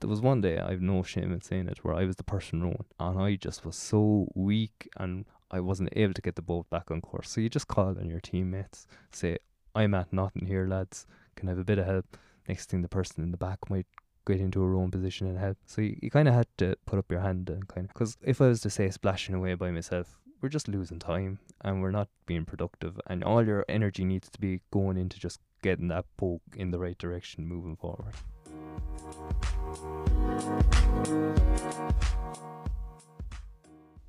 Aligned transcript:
There 0.00 0.08
was 0.08 0.22
one 0.22 0.40
day, 0.40 0.58
I've 0.58 0.80
no 0.80 1.02
shame 1.02 1.30
in 1.30 1.42
saying 1.42 1.68
it, 1.68 1.84
where 1.84 1.94
I 1.94 2.04
was 2.04 2.16
the 2.16 2.24
person 2.24 2.62
rowing 2.62 2.84
and 2.98 3.20
I 3.20 3.36
just 3.36 3.66
was 3.66 3.76
so 3.76 4.28
weak 4.34 4.88
and 4.96 5.26
I 5.50 5.60
wasn't 5.60 5.90
able 5.94 6.14
to 6.14 6.22
get 6.22 6.36
the 6.36 6.42
boat 6.42 6.70
back 6.70 6.90
on 6.90 7.00
course. 7.02 7.28
So 7.28 7.40
you 7.40 7.50
just 7.50 7.68
call 7.68 7.88
on 7.88 8.08
your 8.08 8.20
teammates, 8.20 8.86
say, 9.12 9.38
I'm 9.74 9.94
at 9.94 10.12
nothing 10.12 10.46
here, 10.46 10.66
lads. 10.66 11.06
Can 11.36 11.48
I 11.48 11.52
have 11.52 11.58
a 11.58 11.64
bit 11.64 11.78
of 11.78 11.86
help? 11.86 12.16
Next 12.48 12.70
thing, 12.70 12.82
the 12.82 12.88
person 12.88 13.22
in 13.22 13.30
the 13.30 13.36
back 13.36 13.68
might 13.68 13.86
get 14.26 14.40
into 14.40 14.62
a 14.62 14.66
rowing 14.66 14.90
position 14.90 15.26
and 15.26 15.38
help. 15.38 15.58
So 15.66 15.82
you, 15.82 15.98
you 16.00 16.10
kind 16.10 16.28
of 16.28 16.34
had 16.34 16.46
to 16.58 16.76
put 16.86 16.98
up 16.98 17.10
your 17.10 17.20
hand 17.20 17.50
and 17.50 17.68
kind 17.68 17.84
of, 17.84 17.92
because 17.92 18.16
if 18.22 18.40
I 18.40 18.48
was 18.48 18.60
to 18.62 18.70
say 18.70 18.88
splashing 18.90 19.34
away 19.34 19.54
by 19.54 19.70
myself, 19.70 20.19
we're 20.40 20.48
just 20.48 20.68
losing 20.68 20.98
time 20.98 21.38
and 21.60 21.82
we're 21.82 21.90
not 21.90 22.08
being 22.24 22.44
productive. 22.44 22.98
And 23.06 23.22
all 23.22 23.44
your 23.44 23.64
energy 23.68 24.04
needs 24.04 24.30
to 24.30 24.40
be 24.40 24.60
going 24.70 24.96
into 24.96 25.18
just 25.18 25.40
getting 25.62 25.88
that 25.88 26.06
boat 26.16 26.40
in 26.56 26.70
the 26.70 26.78
right 26.78 26.96
direction 26.96 27.46
moving 27.46 27.76
forward. 27.76 28.14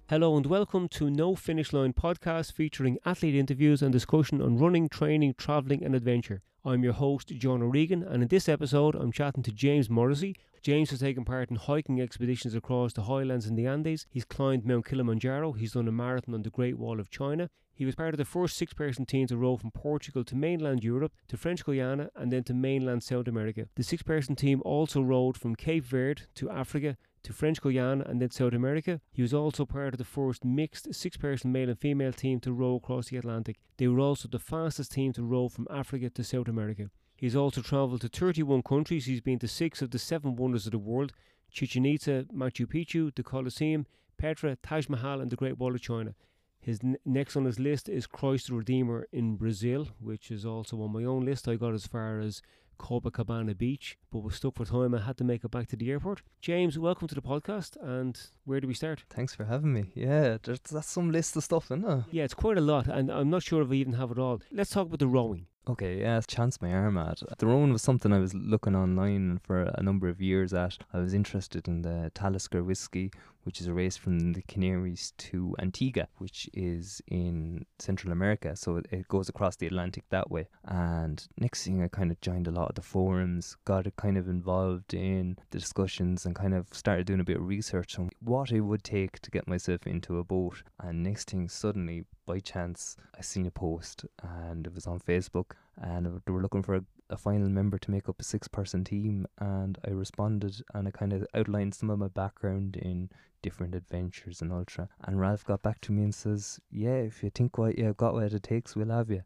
Hello 0.09 0.37
and 0.37 0.45
welcome 0.45 0.87
to 0.89 1.09
No 1.09 1.35
Finish 1.35 1.73
Line 1.73 1.93
podcast 1.93 2.53
featuring 2.53 2.97
athlete 3.05 3.35
interviews 3.35 3.81
and 3.81 3.91
discussion 3.91 4.41
on 4.41 4.57
running, 4.57 4.87
training, 4.87 5.35
travelling 5.37 5.83
and 5.83 5.95
adventure. 5.95 6.41
I'm 6.63 6.83
your 6.83 6.93
host, 6.93 7.29
John 7.29 7.61
O'Regan, 7.61 8.03
and 8.03 8.21
in 8.21 8.29
this 8.29 8.47
episode 8.47 8.95
I'm 8.95 9.11
chatting 9.11 9.43
to 9.43 9.51
James 9.51 9.89
Morrissey. 9.89 10.35
James 10.61 10.91
has 10.91 10.99
taken 10.99 11.25
part 11.25 11.49
in 11.49 11.55
hiking 11.55 11.99
expeditions 11.99 12.53
across 12.53 12.93
the 12.93 13.03
highlands 13.03 13.47
in 13.47 13.55
the 13.55 13.65
Andes. 13.65 14.05
He's 14.11 14.25
climbed 14.25 14.63
Mount 14.63 14.85
Kilimanjaro. 14.85 15.53
He's 15.53 15.71
done 15.71 15.87
a 15.87 15.91
marathon 15.91 16.35
on 16.35 16.43
the 16.43 16.51
Great 16.51 16.77
Wall 16.77 16.99
of 16.99 17.09
China. 17.09 17.49
He 17.73 17.83
was 17.83 17.95
part 17.95 18.13
of 18.13 18.19
the 18.19 18.25
first 18.25 18.57
six 18.57 18.71
person 18.71 19.07
team 19.07 19.25
to 19.27 19.37
row 19.37 19.57
from 19.57 19.71
Portugal 19.71 20.23
to 20.23 20.35
mainland 20.35 20.83
Europe, 20.83 21.13
to 21.29 21.37
French 21.37 21.65
Guiana, 21.65 22.11
and 22.15 22.31
then 22.31 22.43
to 22.43 22.53
mainland 22.53 23.01
South 23.01 23.27
America. 23.27 23.69
The 23.73 23.81
six 23.81 24.03
person 24.03 24.35
team 24.35 24.61
also 24.63 25.01
rowed 25.01 25.35
from 25.35 25.55
Cape 25.55 25.83
Verde 25.83 26.23
to 26.35 26.51
Africa 26.51 26.95
to 27.23 27.33
French 27.33 27.59
Guiana 27.59 28.03
and 28.07 28.21
then 28.21 28.29
South 28.29 28.53
America. 28.53 29.01
He 29.11 29.23
was 29.23 29.33
also 29.33 29.65
part 29.65 29.95
of 29.95 29.97
the 29.97 30.03
first 30.03 30.45
mixed 30.45 30.93
six 30.93 31.17
person 31.17 31.51
male 31.51 31.69
and 31.69 31.79
female 31.79 32.13
team 32.13 32.39
to 32.41 32.53
row 32.53 32.75
across 32.75 33.09
the 33.09 33.17
Atlantic. 33.17 33.57
They 33.77 33.87
were 33.87 33.99
also 33.99 34.27
the 34.27 34.37
fastest 34.37 34.91
team 34.91 35.11
to 35.13 35.23
row 35.23 35.49
from 35.49 35.67
Africa 35.71 36.11
to 36.11 36.23
South 36.23 36.47
America. 36.47 36.91
He's 37.21 37.35
also 37.35 37.61
travelled 37.61 38.01
to 38.01 38.07
31 38.09 38.63
countries. 38.63 39.05
He's 39.05 39.21
been 39.21 39.37
to 39.37 39.47
six 39.47 39.83
of 39.83 39.91
the 39.91 39.99
seven 39.99 40.35
wonders 40.35 40.65
of 40.65 40.71
the 40.71 40.79
world 40.79 41.13
Chichen 41.51 41.85
Itza, 41.85 42.25
Machu 42.35 42.65
Picchu, 42.65 43.13
the 43.13 43.21
Colosseum, 43.21 43.85
Petra, 44.17 44.55
Taj 44.63 44.89
Mahal, 44.89 45.21
and 45.21 45.29
the 45.29 45.35
Great 45.35 45.59
Wall 45.59 45.75
of 45.75 45.81
China. 45.81 46.15
His 46.59 46.79
n- 46.83 46.97
next 47.05 47.35
on 47.35 47.45
his 47.45 47.59
list 47.59 47.87
is 47.87 48.07
Christ 48.07 48.47
the 48.47 48.55
Redeemer 48.55 49.07
in 49.11 49.35
Brazil, 49.35 49.89
which 49.99 50.31
is 50.31 50.47
also 50.47 50.81
on 50.81 50.93
my 50.93 51.03
own 51.03 51.23
list. 51.23 51.47
I 51.47 51.57
got 51.57 51.75
as 51.75 51.85
far 51.85 52.19
as 52.19 52.41
Copacabana 52.79 53.55
Beach, 53.55 53.99
but 54.11 54.23
was 54.23 54.33
stuck 54.33 54.55
for 54.55 54.65
time. 54.65 54.95
I 54.95 55.01
had 55.01 55.17
to 55.17 55.23
make 55.23 55.43
it 55.43 55.51
back 55.51 55.67
to 55.67 55.75
the 55.75 55.91
airport. 55.91 56.23
James, 56.41 56.79
welcome 56.79 57.07
to 57.07 57.13
the 57.13 57.21
podcast. 57.21 57.77
And 57.83 58.19
where 58.45 58.59
do 58.59 58.67
we 58.67 58.73
start? 58.73 59.03
Thanks 59.11 59.35
for 59.35 59.45
having 59.45 59.73
me. 59.73 59.91
Yeah, 59.93 60.37
that's 60.41 60.87
some 60.87 61.11
list 61.11 61.35
of 61.35 61.43
stuff, 61.43 61.65
isn't 61.65 61.85
it? 61.85 62.03
Yeah, 62.09 62.23
it's 62.23 62.33
quite 62.33 62.57
a 62.57 62.61
lot, 62.61 62.87
and 62.87 63.11
I'm 63.11 63.29
not 63.29 63.43
sure 63.43 63.61
if 63.61 63.69
I 63.69 63.75
even 63.75 63.93
have 63.93 64.09
it 64.09 64.17
all. 64.17 64.41
Let's 64.51 64.71
talk 64.71 64.87
about 64.87 64.97
the 64.97 65.07
rowing. 65.07 65.45
Okay, 65.67 65.99
yeah, 65.99 66.19
chance 66.21 66.59
my 66.59 66.73
arm 66.73 66.97
at. 66.97 67.21
The 67.37 67.45
rowing 67.45 67.71
was 67.71 67.83
something 67.83 68.11
I 68.11 68.17
was 68.17 68.33
looking 68.33 68.75
online 68.75 69.39
for 69.43 69.61
a 69.75 69.83
number 69.83 70.09
of 70.09 70.19
years 70.19 70.53
at. 70.53 70.79
I 70.91 70.97
was 70.97 71.13
interested 71.13 71.67
in 71.67 71.83
the 71.83 72.11
Talisker 72.15 72.63
Whisky, 72.63 73.11
which 73.43 73.61
is 73.61 73.67
a 73.67 73.73
race 73.73 73.97
from 73.97 74.33
the 74.33 74.41
Canaries 74.43 75.13
to 75.17 75.55
Antigua, 75.59 76.07
which 76.17 76.49
is 76.53 77.01
in 77.07 77.65
Central 77.79 78.11
America. 78.11 78.55
So 78.55 78.77
it, 78.91 79.07
goes 79.07 79.29
across 79.29 79.55
the 79.55 79.67
Atlantic 79.67 80.03
that 80.09 80.31
way. 80.31 80.47
And 80.65 81.27
next 81.37 81.63
thing, 81.63 81.83
I 81.83 81.87
kind 81.87 82.11
of 82.11 82.21
joined 82.21 82.47
a 82.47 82.51
lot 82.51 82.69
of 82.69 82.75
the 82.75 82.81
forums, 82.81 83.57
got 83.65 83.85
kind 83.97 84.17
of 84.17 84.27
involved 84.27 84.93
in 84.93 85.37
the 85.49 85.59
discussions, 85.59 86.25
and 86.25 86.35
kind 86.35 86.53
of 86.53 86.67
started 86.71 87.07
doing 87.07 87.19
a 87.19 87.25
bit 87.25 87.37
of 87.37 87.47
research 87.47 87.97
on 87.99 88.09
what 88.19 88.51
it 88.51 88.61
would 88.61 88.83
take 88.83 89.19
to 89.19 89.31
get 89.31 89.47
myself 89.47 89.85
into 89.87 90.19
a 90.19 90.23
boat. 90.23 90.63
And 90.79 91.03
next 91.03 91.31
thing, 91.31 91.49
suddenly, 91.49 92.05
by 92.25 92.39
chance, 92.39 92.95
I 93.17 93.21
seen 93.21 93.47
a 93.47 93.51
post, 93.51 94.05
and 94.21 94.65
it 94.65 94.73
was 94.73 94.87
on 94.87 94.99
Facebook, 94.99 95.51
and 95.81 96.05
they 96.25 96.31
were 96.31 96.41
looking 96.41 96.63
for 96.63 96.75
a, 96.75 96.83
a 97.11 97.17
final 97.17 97.49
member 97.49 97.77
to 97.77 97.91
make 97.91 98.09
up 98.09 98.19
a 98.19 98.23
six-person 98.23 98.83
team. 98.83 99.27
And 99.39 99.77
I 99.85 99.91
responded, 99.91 100.61
and 100.73 100.87
I 100.87 100.91
kind 100.91 101.13
of 101.13 101.25
outlined 101.33 101.75
some 101.75 101.89
of 101.89 101.99
my 101.99 102.07
background 102.07 102.75
in 102.77 103.09
different 103.41 103.75
adventures 103.75 104.41
and 104.41 104.51
ultra. 104.51 104.89
And 105.03 105.19
Ralph 105.19 105.45
got 105.45 105.61
back 105.61 105.81
to 105.81 105.91
me 105.91 106.03
and 106.03 106.15
says, 106.15 106.59
"Yeah, 106.71 106.97
if 106.97 107.23
you 107.23 107.29
think 107.29 107.57
what 107.57 107.77
you've 107.77 107.97
got 107.97 108.13
what 108.13 108.33
it 108.33 108.43
takes, 108.43 108.75
we'll 108.75 108.89
have 108.89 109.09
you." 109.09 109.23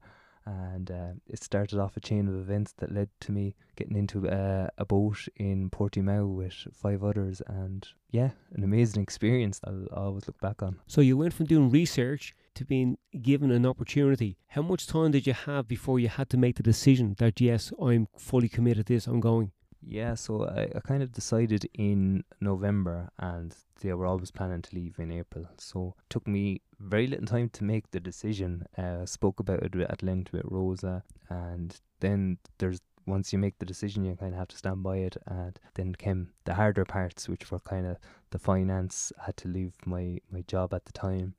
And 0.47 0.91
uh, 0.91 1.13
it 1.27 1.41
started 1.41 1.79
off 1.79 1.97
a 1.97 1.99
chain 1.99 2.27
of 2.27 2.35
events 2.35 2.73
that 2.77 2.93
led 2.93 3.09
to 3.21 3.31
me 3.31 3.55
getting 3.75 3.97
into 3.97 4.29
uh, 4.29 4.67
a 4.77 4.85
boat 4.85 5.27
in 5.37 5.71
Portimao 5.71 6.27
with 6.27 6.67
five 6.71 7.03
others, 7.03 7.41
and 7.47 7.87
yeah, 8.11 8.31
an 8.53 8.63
amazing 8.63 9.01
experience. 9.07 9.59
I'll 9.63 9.87
always 9.91 10.27
look 10.27 10.39
back 10.39 10.61
on. 10.61 10.79
So 10.87 11.01
you 11.01 11.17
went 11.17 11.33
from 11.33 11.47
doing 11.47 11.69
research 11.71 12.35
to 12.55 12.65
being 12.65 12.97
given 13.21 13.51
an 13.51 13.65
opportunity. 13.65 14.37
How 14.47 14.61
much 14.61 14.87
time 14.87 15.11
did 15.11 15.27
you 15.27 15.33
have 15.33 15.67
before 15.67 15.99
you 15.99 16.09
had 16.09 16.29
to 16.31 16.37
make 16.37 16.55
the 16.55 16.63
decision 16.63 17.15
that 17.19 17.39
yes, 17.39 17.71
I'm 17.81 18.07
fully 18.17 18.49
committed 18.49 18.87
to 18.87 18.93
this, 18.93 19.07
I'm 19.07 19.19
going? 19.19 19.51
Yeah, 19.87 20.15
so 20.15 20.45
I, 20.45 20.69
I 20.75 20.79
kind 20.79 21.03
of 21.03 21.11
decided 21.11 21.69
in 21.73 22.23
November, 22.41 23.09
and 23.19 23.55
they 23.81 23.93
were 23.93 24.07
always 24.07 24.31
planning 24.31 24.63
to 24.63 24.75
leave 24.75 24.97
in 24.97 25.11
April. 25.11 25.47
So 25.57 25.95
it 25.99 26.09
took 26.09 26.27
me 26.27 26.61
very 26.79 27.05
little 27.05 27.27
time 27.27 27.49
to 27.49 27.63
make 27.63 27.91
the 27.91 27.99
decision. 27.99 28.65
Uh, 28.77 29.05
spoke 29.05 29.39
about 29.39 29.61
it 29.61 29.75
at 29.75 30.01
length 30.01 30.31
with 30.31 30.41
Rosa, 30.45 31.03
and 31.29 31.79
then 31.99 32.39
there's 32.57 32.81
once 33.07 33.31
you 33.31 33.37
make 33.37 33.59
the 33.59 33.65
decision, 33.65 34.03
you 34.03 34.15
kind 34.15 34.33
of 34.33 34.39
have 34.39 34.47
to 34.47 34.57
stand 34.57 34.81
by 34.81 34.97
it. 34.97 35.15
And 35.27 35.59
then 35.75 35.93
came 35.93 36.29
the 36.45 36.55
harder 36.55 36.85
parts, 36.85 37.29
which 37.29 37.51
were 37.51 37.59
kind 37.59 37.85
of 37.85 37.97
the 38.31 38.39
finance. 38.39 39.11
I 39.19 39.25
had 39.25 39.37
to 39.37 39.47
leave 39.47 39.73
my 39.85 40.19
my 40.31 40.41
job 40.47 40.73
at 40.73 40.85
the 40.85 40.91
time, 40.91 41.35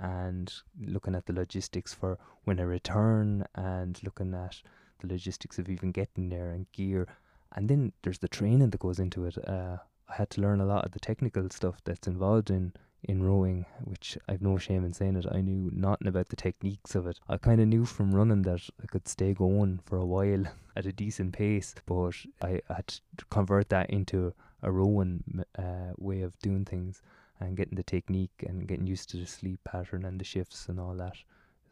and 0.00 0.52
looking 0.80 1.14
at 1.14 1.26
the 1.26 1.32
logistics 1.32 1.94
for 1.94 2.18
when 2.44 2.58
I 2.58 2.64
return, 2.64 3.44
and 3.54 4.00
looking 4.02 4.34
at 4.34 4.62
the 4.98 5.06
logistics 5.06 5.58
of 5.58 5.68
even 5.68 5.92
getting 5.92 6.28
there 6.28 6.50
and 6.50 6.70
gear 6.72 7.06
and 7.54 7.68
then 7.68 7.92
there's 8.02 8.18
the 8.18 8.28
training 8.28 8.70
that 8.70 8.80
goes 8.80 8.98
into 8.98 9.26
it. 9.26 9.36
Uh, 9.46 9.78
I 10.08 10.14
had 10.14 10.30
to 10.30 10.40
learn 10.40 10.60
a 10.60 10.66
lot 10.66 10.84
of 10.84 10.92
the 10.92 11.00
technical 11.00 11.48
stuff 11.50 11.80
that's 11.84 12.06
involved 12.06 12.50
in 12.50 12.72
in 13.02 13.22
rowing, 13.22 13.64
which 13.82 14.18
I've 14.28 14.42
no 14.42 14.58
shame 14.58 14.84
in 14.84 14.92
saying 14.92 15.16
it. 15.16 15.24
I 15.32 15.40
knew 15.40 15.70
nothing 15.72 16.06
about 16.06 16.28
the 16.28 16.36
techniques 16.36 16.94
of 16.94 17.06
it. 17.06 17.18
I 17.30 17.38
kind 17.38 17.58
of 17.58 17.66
knew 17.66 17.86
from 17.86 18.14
running 18.14 18.42
that 18.42 18.60
I 18.82 18.86
could 18.86 19.08
stay 19.08 19.32
going 19.32 19.80
for 19.86 19.96
a 19.96 20.04
while 20.04 20.44
at 20.76 20.84
a 20.84 20.92
decent 20.92 21.32
pace, 21.32 21.74
but 21.86 22.14
I 22.42 22.60
had 22.68 22.88
to 22.88 23.24
convert 23.30 23.70
that 23.70 23.88
into 23.88 24.34
a 24.62 24.70
rowing 24.70 25.24
uh, 25.58 25.94
way 25.96 26.20
of 26.20 26.38
doing 26.40 26.66
things 26.66 27.00
and 27.40 27.56
getting 27.56 27.76
the 27.76 27.82
technique 27.82 28.44
and 28.46 28.68
getting 28.68 28.86
used 28.86 29.10
to 29.10 29.16
the 29.16 29.26
sleep 29.26 29.60
pattern 29.64 30.04
and 30.04 30.20
the 30.20 30.24
shifts 30.24 30.68
and 30.68 30.78
all 30.78 30.94
that. 30.94 31.16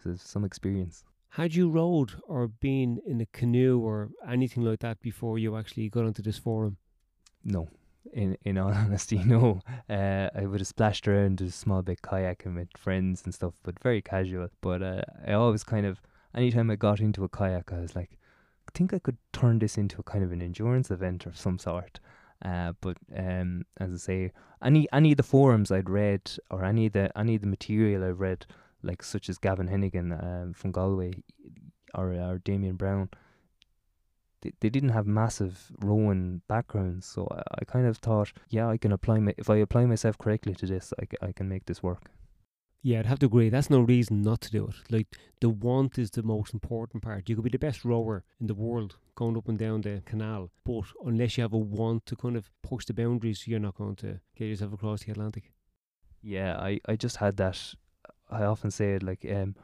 So 0.03 0.15
some 0.17 0.45
experience. 0.45 1.05
Had 1.31 1.55
you 1.55 1.69
rowed 1.69 2.13
or 2.27 2.49
been 2.49 3.01
in 3.07 3.21
a 3.21 3.27
canoe 3.27 3.79
or 3.79 4.11
anything 4.27 4.65
like 4.65 4.81
that 4.81 5.01
before 5.01 5.39
you 5.39 5.57
actually 5.57 5.89
got 5.89 6.05
onto 6.05 6.23
this 6.23 6.39
forum? 6.39 6.79
No. 7.45 7.69
In 8.13 8.37
in 8.45 8.57
all 8.57 8.73
honesty, 8.85 9.19
no. 9.19 9.61
Uh, 9.89 10.31
I 10.35 10.47
would 10.47 10.61
have 10.61 10.67
splashed 10.67 11.07
around 11.07 11.41
a 11.41 11.51
small 11.51 11.83
bit 11.83 12.01
kayaking 12.03 12.55
with 12.55 12.69
friends 12.77 13.23
and 13.25 13.35
stuff, 13.35 13.55
but 13.63 13.79
very 13.83 14.01
casual. 14.01 14.49
But 14.63 14.83
uh, 14.83 15.03
I 15.27 15.33
always 15.35 15.65
kind 15.65 15.85
of, 15.85 16.01
anytime 16.35 16.71
I 16.71 16.77
got 16.77 17.01
into 17.01 17.25
a 17.25 17.29
kayak, 17.29 17.73
I 17.73 17.81
was 17.81 17.95
like, 17.95 18.19
I 18.67 18.71
think 18.77 18.95
I 18.95 18.99
could 18.99 19.19
turn 19.33 19.59
this 19.59 19.77
into 19.77 20.01
a 20.01 20.03
kind 20.03 20.25
of 20.25 20.33
an 20.33 20.41
endurance 20.41 20.91
event 20.91 21.27
of 21.27 21.37
some 21.37 21.59
sort. 21.59 22.01
Uh, 22.45 22.73
but 22.81 22.97
um, 23.17 23.65
as 23.79 23.93
I 23.93 23.97
say, 23.97 24.33
any 24.63 24.87
any 24.93 25.13
of 25.13 25.17
the 25.17 25.23
forums 25.23 25.73
I'd 25.73 25.91
read 25.91 26.31
or 26.51 26.65
any 26.65 26.87
of 26.87 26.93
the 26.93 27.17
any 27.19 27.35
of 27.35 27.41
the 27.41 27.49
material 27.49 28.05
I've 28.05 28.21
read 28.21 28.47
like 28.83 29.03
such 29.03 29.29
as 29.29 29.39
Gavin 29.39 29.69
Hennigan 29.69 30.13
um, 30.23 30.53
from 30.53 30.71
Galway 30.71 31.13
or 31.95 32.13
or 32.13 32.39
Damian 32.39 32.77
Browne, 32.77 33.09
they, 34.43 34.53
they 34.61 34.69
didn't 34.69 34.91
have 34.91 35.07
massive 35.07 35.73
rowing 35.81 36.43
backgrounds. 36.49 37.07
So 37.07 37.27
I, 37.31 37.43
I 37.61 37.65
kind 37.65 37.87
of 37.87 37.97
thought, 37.99 38.33
yeah, 38.51 38.69
I 38.69 38.77
can 38.77 38.93
apply 38.93 39.19
my 39.19 39.35
if 39.37 39.51
I 39.51 39.57
apply 39.57 39.87
myself 39.87 40.17
correctly 40.19 40.55
to 40.57 40.67
this, 40.67 40.93
I, 41.01 41.27
I 41.27 41.33
can 41.33 41.49
make 41.49 41.67
this 41.67 41.83
work. 41.83 42.11
Yeah, 42.83 43.01
I'd 43.01 43.07
have 43.07 43.19
to 43.21 43.27
agree. 43.27 43.51
That's 43.51 43.71
no 43.71 43.81
reason 43.81 44.23
not 44.23 44.41
to 44.43 44.51
do 44.51 44.67
it. 44.69 44.75
Like 44.91 45.07
the 45.41 45.49
want 45.49 45.99
is 45.99 46.11
the 46.11 46.23
most 46.25 46.53
important 46.55 47.03
part. 47.03 47.29
You 47.29 47.35
could 47.37 47.45
be 47.45 47.51
the 47.51 47.59
best 47.59 47.85
rower 47.85 48.25
in 48.41 48.47
the 48.47 48.55
world 48.55 48.97
going 49.15 49.37
up 49.37 49.49
and 49.49 49.59
down 49.59 49.83
the 49.83 50.03
canal, 50.05 50.51
but 50.65 50.85
unless 51.05 51.37
you 51.37 51.43
have 51.43 51.53
a 51.53 51.59
want 51.59 52.07
to 52.07 52.17
kind 52.17 52.37
of 52.37 52.51
push 52.63 52.85
the 52.85 52.95
boundaries, 52.95 53.47
you're 53.47 53.59
not 53.61 53.77
going 53.77 53.97
to 53.97 54.21
get 54.37 54.47
yourself 54.47 54.73
across 54.73 55.05
the 55.05 55.13
Atlantic. 55.13 55.53
Yeah, 56.23 56.57
I, 56.59 56.81
I 56.87 56.97
just 56.97 57.17
had 57.17 57.37
that 57.37 57.75
I 58.31 58.45
often 58.45 58.71
say 58.71 58.95
it 58.95 59.03
like 59.03 59.25
um 59.31 59.55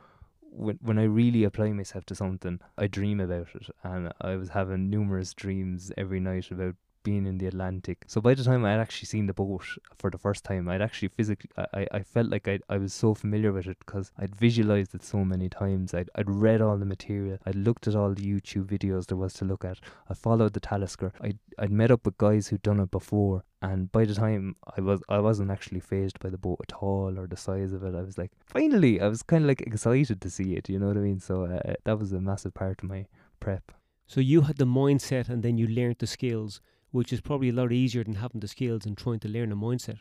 when 0.41 0.79
when 0.83 0.99
I 0.99 1.05
really 1.05 1.45
apply 1.45 1.73
myself 1.73 2.05
to 2.07 2.15
something, 2.15 2.61
I 2.79 2.87
dream 2.87 3.21
about 3.21 3.49
it, 3.55 3.69
and 3.83 4.13
I 4.21 4.37
was 4.37 4.51
having 4.51 4.89
numerous 4.91 5.35
dreams 5.35 5.93
every 5.97 6.21
night 6.21 6.51
about 6.51 6.77
being 7.05 7.27
in 7.27 7.39
the 7.39 7.47
Atlantic. 7.47 8.05
So 8.09 8.21
by 8.21 8.35
the 8.35 8.43
time 8.43 8.65
I 8.65 8.73
had 8.73 8.81
actually 8.81 9.07
seen 9.07 9.27
the 9.27 9.33
boat 9.33 9.63
for 9.97 10.11
the 10.11 10.19
first 10.19 10.43
time, 10.43 10.69
I'd 10.69 10.83
actually 10.83 11.09
physically, 11.09 11.51
I, 11.73 11.87
I 11.93 12.03
felt 12.03 12.29
like 12.29 12.49
I, 12.49 12.59
I 12.69 12.79
was 12.79 12.93
so 12.93 13.15
familiar 13.15 13.53
with 13.53 13.69
it 13.69 13.79
because 13.79 14.11
I'd 14.19 14.35
visualized 14.35 14.95
it 14.95 15.05
so 15.05 15.25
many 15.25 15.49
times. 15.49 15.95
I'd, 15.95 16.11
I'd 16.17 16.29
read 16.29 16.61
all 16.61 16.77
the 16.77 16.85
material. 16.85 17.39
I'd 17.47 17.55
looked 17.55 17.87
at 17.87 17.95
all 17.95 18.13
the 18.13 18.25
YouTube 18.25 18.67
videos 18.67 19.07
there 19.07 19.17
was 19.17 19.35
to 19.35 19.45
look 19.45 19.65
at. 19.65 19.79
I 20.11 20.15
followed 20.15 20.55
the 20.55 20.61
Talisker. 20.61 21.13
I'd, 21.21 21.39
I'd 21.59 21.71
met 21.71 21.93
up 21.93 22.05
with 22.05 22.19
guys 22.19 22.49
who'd 22.49 22.63
done 22.63 22.81
it 22.81 22.91
before. 22.91 23.45
And 23.63 23.91
by 23.93 24.05
the 24.05 24.15
time 24.15 24.57
I 24.77 24.81
was, 24.81 25.01
I 25.09 25.21
wasn't 25.21 25.51
actually 25.51 25.81
phased 25.81 26.19
by 26.21 26.31
the 26.31 26.37
boat 26.37 26.61
at 26.69 26.75
all 26.75 27.19
or 27.19 27.27
the 27.27 27.37
size 27.37 27.73
of 27.73 27.83
it. 27.85 27.95
I 27.95 28.03
was 28.03 28.19
like, 28.19 28.33
finally, 28.45 29.01
I 29.01 29.09
was 29.09 29.23
kind 29.23 29.45
of 29.45 29.49
like 29.49 29.63
excited 29.63 30.21
to 30.21 30.31
see 30.31 30.55
it. 30.55 30.69
You 30.69 30.79
know 30.79 30.89
what 30.89 30.97
I 30.97 31.01
mean? 31.01 31.21
So 31.21 31.45
uh, 31.45 31.75
that 31.85 31.99
was 31.99 32.13
a 32.13 32.21
massive 32.21 32.53
part 32.53 32.83
of 32.83 32.89
my 32.89 33.07
prep. 33.41 33.73
So 34.07 34.21
you 34.21 34.43
had 34.43 34.59
the 34.59 34.67
mindset 34.67 35.31
and 35.31 35.43
then 35.43 35.57
you 35.57 35.67
learned 35.67 35.97
the 35.99 36.07
skills, 36.07 36.61
which 36.95 37.13
is 37.13 37.21
probably 37.21 37.49
a 37.49 37.53
lot 37.53 37.73
easier 37.73 38.05
than 38.05 38.15
having 38.15 38.41
the 38.41 38.47
skills 38.47 38.87
and 38.87 38.97
trying 38.97 39.19
to 39.19 39.29
learn 39.29 39.51
a 39.51 39.57
mindset. 39.57 39.99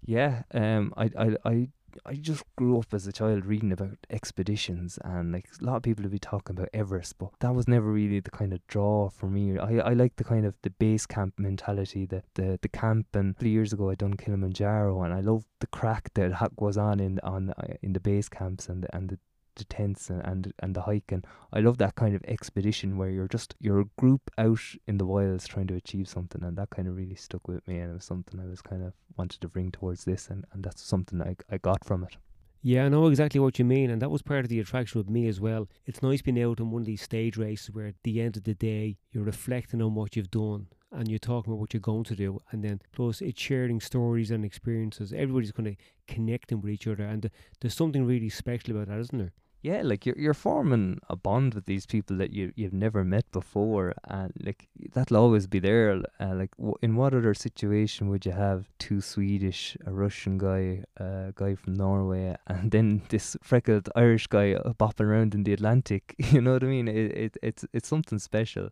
Yeah, 0.00 0.44
um, 0.54 0.94
I, 0.96 1.10
I, 1.18 1.36
I, 1.44 1.68
I 2.04 2.14
just 2.14 2.44
grew 2.54 2.78
up 2.78 2.94
as 2.94 3.04
a 3.08 3.12
child 3.12 3.44
reading 3.44 3.72
about 3.72 3.98
expeditions, 4.10 4.96
and 5.02 5.32
like 5.32 5.48
a 5.60 5.64
lot 5.64 5.78
of 5.78 5.82
people 5.82 6.04
would 6.04 6.12
be 6.12 6.20
talking 6.20 6.56
about 6.56 6.68
Everest, 6.72 7.18
but 7.18 7.30
that 7.40 7.52
was 7.52 7.66
never 7.66 7.90
really 7.90 8.20
the 8.20 8.30
kind 8.30 8.52
of 8.52 8.64
draw 8.68 9.08
for 9.08 9.26
me. 9.28 9.58
I, 9.58 9.78
I 9.78 9.92
like 9.94 10.14
the 10.14 10.22
kind 10.22 10.46
of 10.46 10.54
the 10.62 10.70
base 10.70 11.04
camp 11.04 11.34
mentality, 11.36 12.06
the, 12.06 12.22
the, 12.34 12.60
the 12.62 12.68
camp. 12.68 13.08
And 13.14 13.36
three 13.36 13.50
years 13.50 13.72
ago, 13.72 13.90
I 13.90 13.96
done 13.96 14.14
Kilimanjaro, 14.14 15.02
and 15.02 15.12
I 15.12 15.22
love 15.22 15.46
the 15.58 15.66
crack 15.66 16.14
that 16.14 16.30
ha- 16.34 16.48
goes 16.56 16.76
on 16.76 17.00
in 17.00 17.18
on 17.24 17.50
uh, 17.50 17.74
in 17.82 17.92
the 17.92 18.00
base 18.00 18.28
camps 18.28 18.68
and 18.68 18.86
and 18.92 19.08
the 19.08 19.18
the 19.56 19.64
tents 19.64 20.10
and, 20.10 20.22
and 20.24 20.52
and 20.60 20.74
the 20.74 20.82
hiking. 20.82 21.24
I 21.52 21.60
love 21.60 21.78
that 21.78 21.94
kind 21.94 22.14
of 22.14 22.22
expedition 22.28 22.96
where 22.96 23.10
you're 23.10 23.28
just 23.28 23.54
you're 23.60 23.80
a 23.80 23.90
group 23.98 24.30
out 24.38 24.60
in 24.86 24.98
the 24.98 25.06
wilds 25.06 25.48
trying 25.48 25.66
to 25.68 25.74
achieve 25.74 26.08
something, 26.08 26.42
and 26.42 26.56
that 26.56 26.70
kind 26.70 26.88
of 26.88 26.96
really 26.96 27.16
stuck 27.16 27.48
with 27.48 27.66
me, 27.66 27.78
and 27.78 27.90
it 27.90 27.94
was 27.94 28.04
something 28.04 28.40
I 28.40 28.46
was 28.46 28.62
kind 28.62 28.84
of 28.84 28.92
wanted 29.16 29.40
to 29.40 29.48
bring 29.48 29.70
towards 29.70 30.04
this, 30.04 30.28
and, 30.28 30.44
and 30.52 30.62
that's 30.62 30.82
something 30.82 31.20
I 31.20 31.36
I 31.50 31.58
got 31.58 31.84
from 31.84 32.04
it. 32.04 32.16
Yeah, 32.62 32.86
I 32.86 32.88
know 32.88 33.06
exactly 33.06 33.38
what 33.38 33.60
you 33.60 33.64
mean, 33.64 33.90
and 33.90 34.02
that 34.02 34.10
was 34.10 34.22
part 34.22 34.44
of 34.44 34.48
the 34.48 34.58
attraction 34.58 34.98
with 34.98 35.08
me 35.08 35.28
as 35.28 35.40
well. 35.40 35.68
It's 35.84 36.02
nice 36.02 36.20
being 36.20 36.42
out 36.42 36.60
on 36.60 36.72
one 36.72 36.82
of 36.82 36.86
these 36.86 37.02
stage 37.02 37.36
races 37.36 37.70
where 37.70 37.86
at 37.86 37.94
the 38.02 38.20
end 38.20 38.36
of 38.36 38.42
the 38.42 38.54
day 38.54 38.96
you're 39.12 39.22
reflecting 39.22 39.80
on 39.80 39.94
what 39.94 40.16
you've 40.16 40.32
done 40.32 40.66
and 40.90 41.08
you're 41.08 41.18
talking 41.20 41.52
about 41.52 41.60
what 41.60 41.74
you're 41.74 41.80
going 41.80 42.04
to 42.04 42.16
do, 42.16 42.42
and 42.50 42.64
then 42.64 42.80
plus 42.90 43.20
it's 43.20 43.40
sharing 43.40 43.80
stories 43.80 44.32
and 44.32 44.44
experiences. 44.44 45.12
Everybody's 45.12 45.52
kind 45.52 45.68
of 45.68 45.76
connecting 46.08 46.60
with 46.60 46.72
each 46.72 46.88
other, 46.88 47.04
and 47.04 47.30
there's 47.60 47.74
something 47.74 48.04
really 48.04 48.30
special 48.30 48.74
about 48.74 48.88
that, 48.88 48.98
isn't 48.98 49.18
there? 49.18 49.32
Yeah, 49.62 49.82
like 49.82 50.06
you're 50.06 50.18
you're 50.18 50.34
forming 50.34 51.00
a 51.08 51.16
bond 51.16 51.54
with 51.54 51.66
these 51.66 51.86
people 51.86 52.16
that 52.18 52.32
you 52.32 52.52
you've 52.56 52.72
never 52.72 53.04
met 53.04 53.30
before, 53.32 53.94
and 54.04 54.32
like 54.40 54.68
that'll 54.92 55.16
always 55.16 55.46
be 55.46 55.58
there. 55.58 56.02
Uh, 56.20 56.34
like, 56.34 56.56
w- 56.56 56.76
in 56.82 56.94
what 56.94 57.14
other 57.14 57.34
situation 57.34 58.08
would 58.08 58.24
you 58.24 58.32
have 58.32 58.68
two 58.78 59.00
Swedish, 59.00 59.76
a 59.86 59.92
Russian 59.92 60.38
guy, 60.38 60.84
a 60.98 61.32
guy 61.34 61.54
from 61.54 61.74
Norway, 61.74 62.36
and 62.46 62.70
then 62.70 63.02
this 63.08 63.36
freckled 63.42 63.88
Irish 63.96 64.26
guy 64.28 64.54
bopping 64.78 65.06
around 65.06 65.34
in 65.34 65.44
the 65.44 65.52
Atlantic? 65.52 66.14
You 66.36 66.40
know 66.40 66.52
what 66.52 66.64
I 66.64 66.66
mean? 66.66 66.88
It, 66.88 67.12
it 67.16 67.36
it's 67.42 67.64
it's 67.72 67.88
something 67.88 68.18
special, 68.18 68.68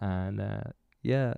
and 0.00 0.40
uh, 0.40 0.70
yeah, 1.02 1.34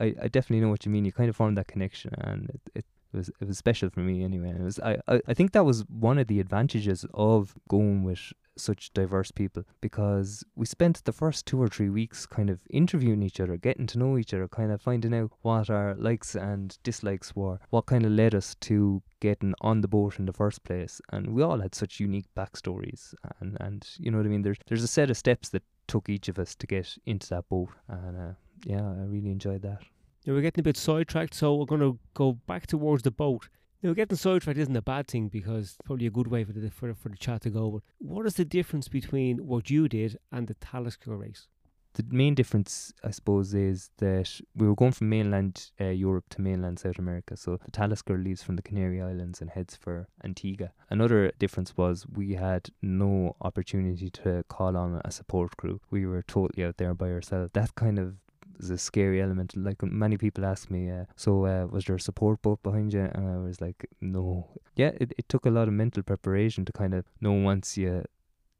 I 0.00 0.14
I 0.22 0.28
definitely 0.28 0.60
know 0.60 0.70
what 0.70 0.86
you 0.86 0.92
mean. 0.92 1.04
You 1.04 1.12
kind 1.12 1.28
of 1.28 1.36
form 1.36 1.56
that 1.56 1.66
connection, 1.68 2.14
and 2.18 2.50
it, 2.50 2.60
it 2.74 2.84
it 3.16 3.20
was 3.20 3.30
it 3.40 3.48
was 3.48 3.58
special 3.58 3.90
for 3.90 4.00
me 4.00 4.22
anyway. 4.22 4.50
And 4.50 4.60
it 4.60 4.64
was 4.64 4.80
I, 4.80 4.98
I, 5.08 5.20
I 5.28 5.34
think 5.34 5.52
that 5.52 5.64
was 5.64 5.84
one 5.88 6.18
of 6.18 6.26
the 6.26 6.40
advantages 6.40 7.04
of 7.14 7.54
going 7.68 8.04
with 8.04 8.32
such 8.58 8.92
diverse 8.94 9.30
people 9.30 9.64
because 9.80 10.42
we 10.54 10.64
spent 10.64 11.04
the 11.04 11.12
first 11.12 11.44
two 11.44 11.60
or 11.60 11.68
three 11.68 11.90
weeks 11.90 12.24
kind 12.24 12.48
of 12.48 12.60
interviewing 12.70 13.22
each 13.22 13.38
other, 13.38 13.56
getting 13.56 13.86
to 13.86 13.98
know 13.98 14.16
each 14.16 14.32
other, 14.32 14.48
kind 14.48 14.72
of 14.72 14.80
finding 14.80 15.14
out 15.14 15.30
what 15.42 15.68
our 15.68 15.94
likes 15.96 16.34
and 16.34 16.78
dislikes 16.82 17.36
were, 17.36 17.58
what 17.70 17.86
kind 17.86 18.06
of 18.06 18.12
led 18.12 18.34
us 18.34 18.54
to 18.60 19.02
getting 19.20 19.54
on 19.60 19.80
the 19.82 19.88
boat 19.88 20.18
in 20.18 20.26
the 20.26 20.32
first 20.32 20.64
place. 20.64 21.00
And 21.12 21.34
we 21.34 21.42
all 21.42 21.60
had 21.60 21.74
such 21.74 22.00
unique 22.00 22.26
backstories 22.36 23.14
and, 23.40 23.56
and 23.60 23.86
you 23.98 24.10
know 24.10 24.18
what 24.18 24.26
I 24.26 24.30
mean? 24.30 24.42
There's 24.42 24.58
there's 24.66 24.82
a 24.82 24.88
set 24.88 25.10
of 25.10 25.16
steps 25.16 25.50
that 25.50 25.62
took 25.86 26.08
each 26.08 26.28
of 26.28 26.38
us 26.38 26.54
to 26.56 26.66
get 26.66 26.96
into 27.06 27.28
that 27.28 27.48
boat 27.48 27.68
and 27.88 28.16
uh, 28.16 28.34
yeah, 28.64 28.82
I 28.82 29.04
really 29.04 29.30
enjoyed 29.30 29.62
that. 29.62 29.82
Now 30.26 30.34
we're 30.34 30.42
getting 30.42 30.62
a 30.62 30.64
bit 30.64 30.76
sidetracked, 30.76 31.34
so 31.34 31.54
we're 31.54 31.66
going 31.66 31.80
to 31.82 32.00
go 32.14 32.32
back 32.32 32.66
towards 32.66 33.04
the 33.04 33.12
boat. 33.12 33.48
Now, 33.80 33.92
getting 33.92 34.16
sidetracked 34.16 34.58
isn't 34.58 34.74
a 34.74 34.82
bad 34.82 35.06
thing 35.06 35.28
because 35.28 35.66
it's 35.66 35.78
probably 35.84 36.06
a 36.06 36.10
good 36.10 36.26
way 36.26 36.42
for 36.42 36.52
the 36.52 36.68
for, 36.68 36.92
for 36.94 37.10
the 37.10 37.16
chat 37.16 37.42
to 37.42 37.50
go. 37.50 37.70
But 37.70 37.82
what 37.98 38.26
is 38.26 38.34
the 38.34 38.44
difference 38.44 38.88
between 38.88 39.46
what 39.46 39.70
you 39.70 39.88
did 39.88 40.18
and 40.32 40.48
the 40.48 40.54
Talisker 40.54 41.16
race? 41.16 41.46
The 41.94 42.04
main 42.10 42.34
difference, 42.34 42.92
I 43.04 43.10
suppose, 43.10 43.54
is 43.54 43.90
that 43.98 44.40
we 44.56 44.66
were 44.66 44.74
going 44.74 44.92
from 44.92 45.08
mainland 45.08 45.70
uh, 45.80 45.84
Europe 45.84 46.24
to 46.30 46.40
mainland 46.40 46.80
South 46.80 46.98
America. 46.98 47.36
So 47.36 47.58
the 47.64 47.70
Talisker 47.70 48.18
leaves 48.18 48.42
from 48.42 48.56
the 48.56 48.62
Canary 48.62 49.00
Islands 49.00 49.40
and 49.40 49.48
heads 49.48 49.76
for 49.76 50.08
Antigua. 50.24 50.72
Another 50.90 51.30
difference 51.38 51.76
was 51.76 52.04
we 52.06 52.34
had 52.34 52.68
no 52.82 53.36
opportunity 53.40 54.10
to 54.10 54.44
call 54.48 54.76
on 54.76 55.00
a 55.04 55.10
support 55.12 55.56
crew. 55.56 55.80
We 55.90 56.04
were 56.04 56.22
totally 56.22 56.66
out 56.66 56.78
there 56.78 56.94
by 56.94 57.12
ourselves. 57.12 57.52
That 57.54 57.76
kind 57.76 57.98
of 57.98 58.16
is 58.58 58.70
a 58.70 58.78
scary 58.78 59.22
element. 59.22 59.56
Like 59.56 59.82
many 59.82 60.16
people 60.16 60.44
ask 60.44 60.70
me, 60.70 60.90
uh, 60.90 61.04
so 61.16 61.46
uh, 61.46 61.66
was 61.66 61.84
there 61.84 61.96
a 61.96 62.00
support 62.00 62.42
boat 62.42 62.62
behind 62.62 62.92
you? 62.92 63.08
And 63.12 63.28
I 63.28 63.38
was 63.38 63.60
like, 63.60 63.88
no. 64.00 64.48
Yeah, 64.74 64.92
it, 65.00 65.12
it 65.18 65.28
took 65.28 65.46
a 65.46 65.50
lot 65.50 65.68
of 65.68 65.74
mental 65.74 66.02
preparation 66.02 66.64
to 66.64 66.72
kind 66.72 66.94
of 66.94 67.04
know 67.20 67.32
once 67.32 67.76
you 67.76 68.04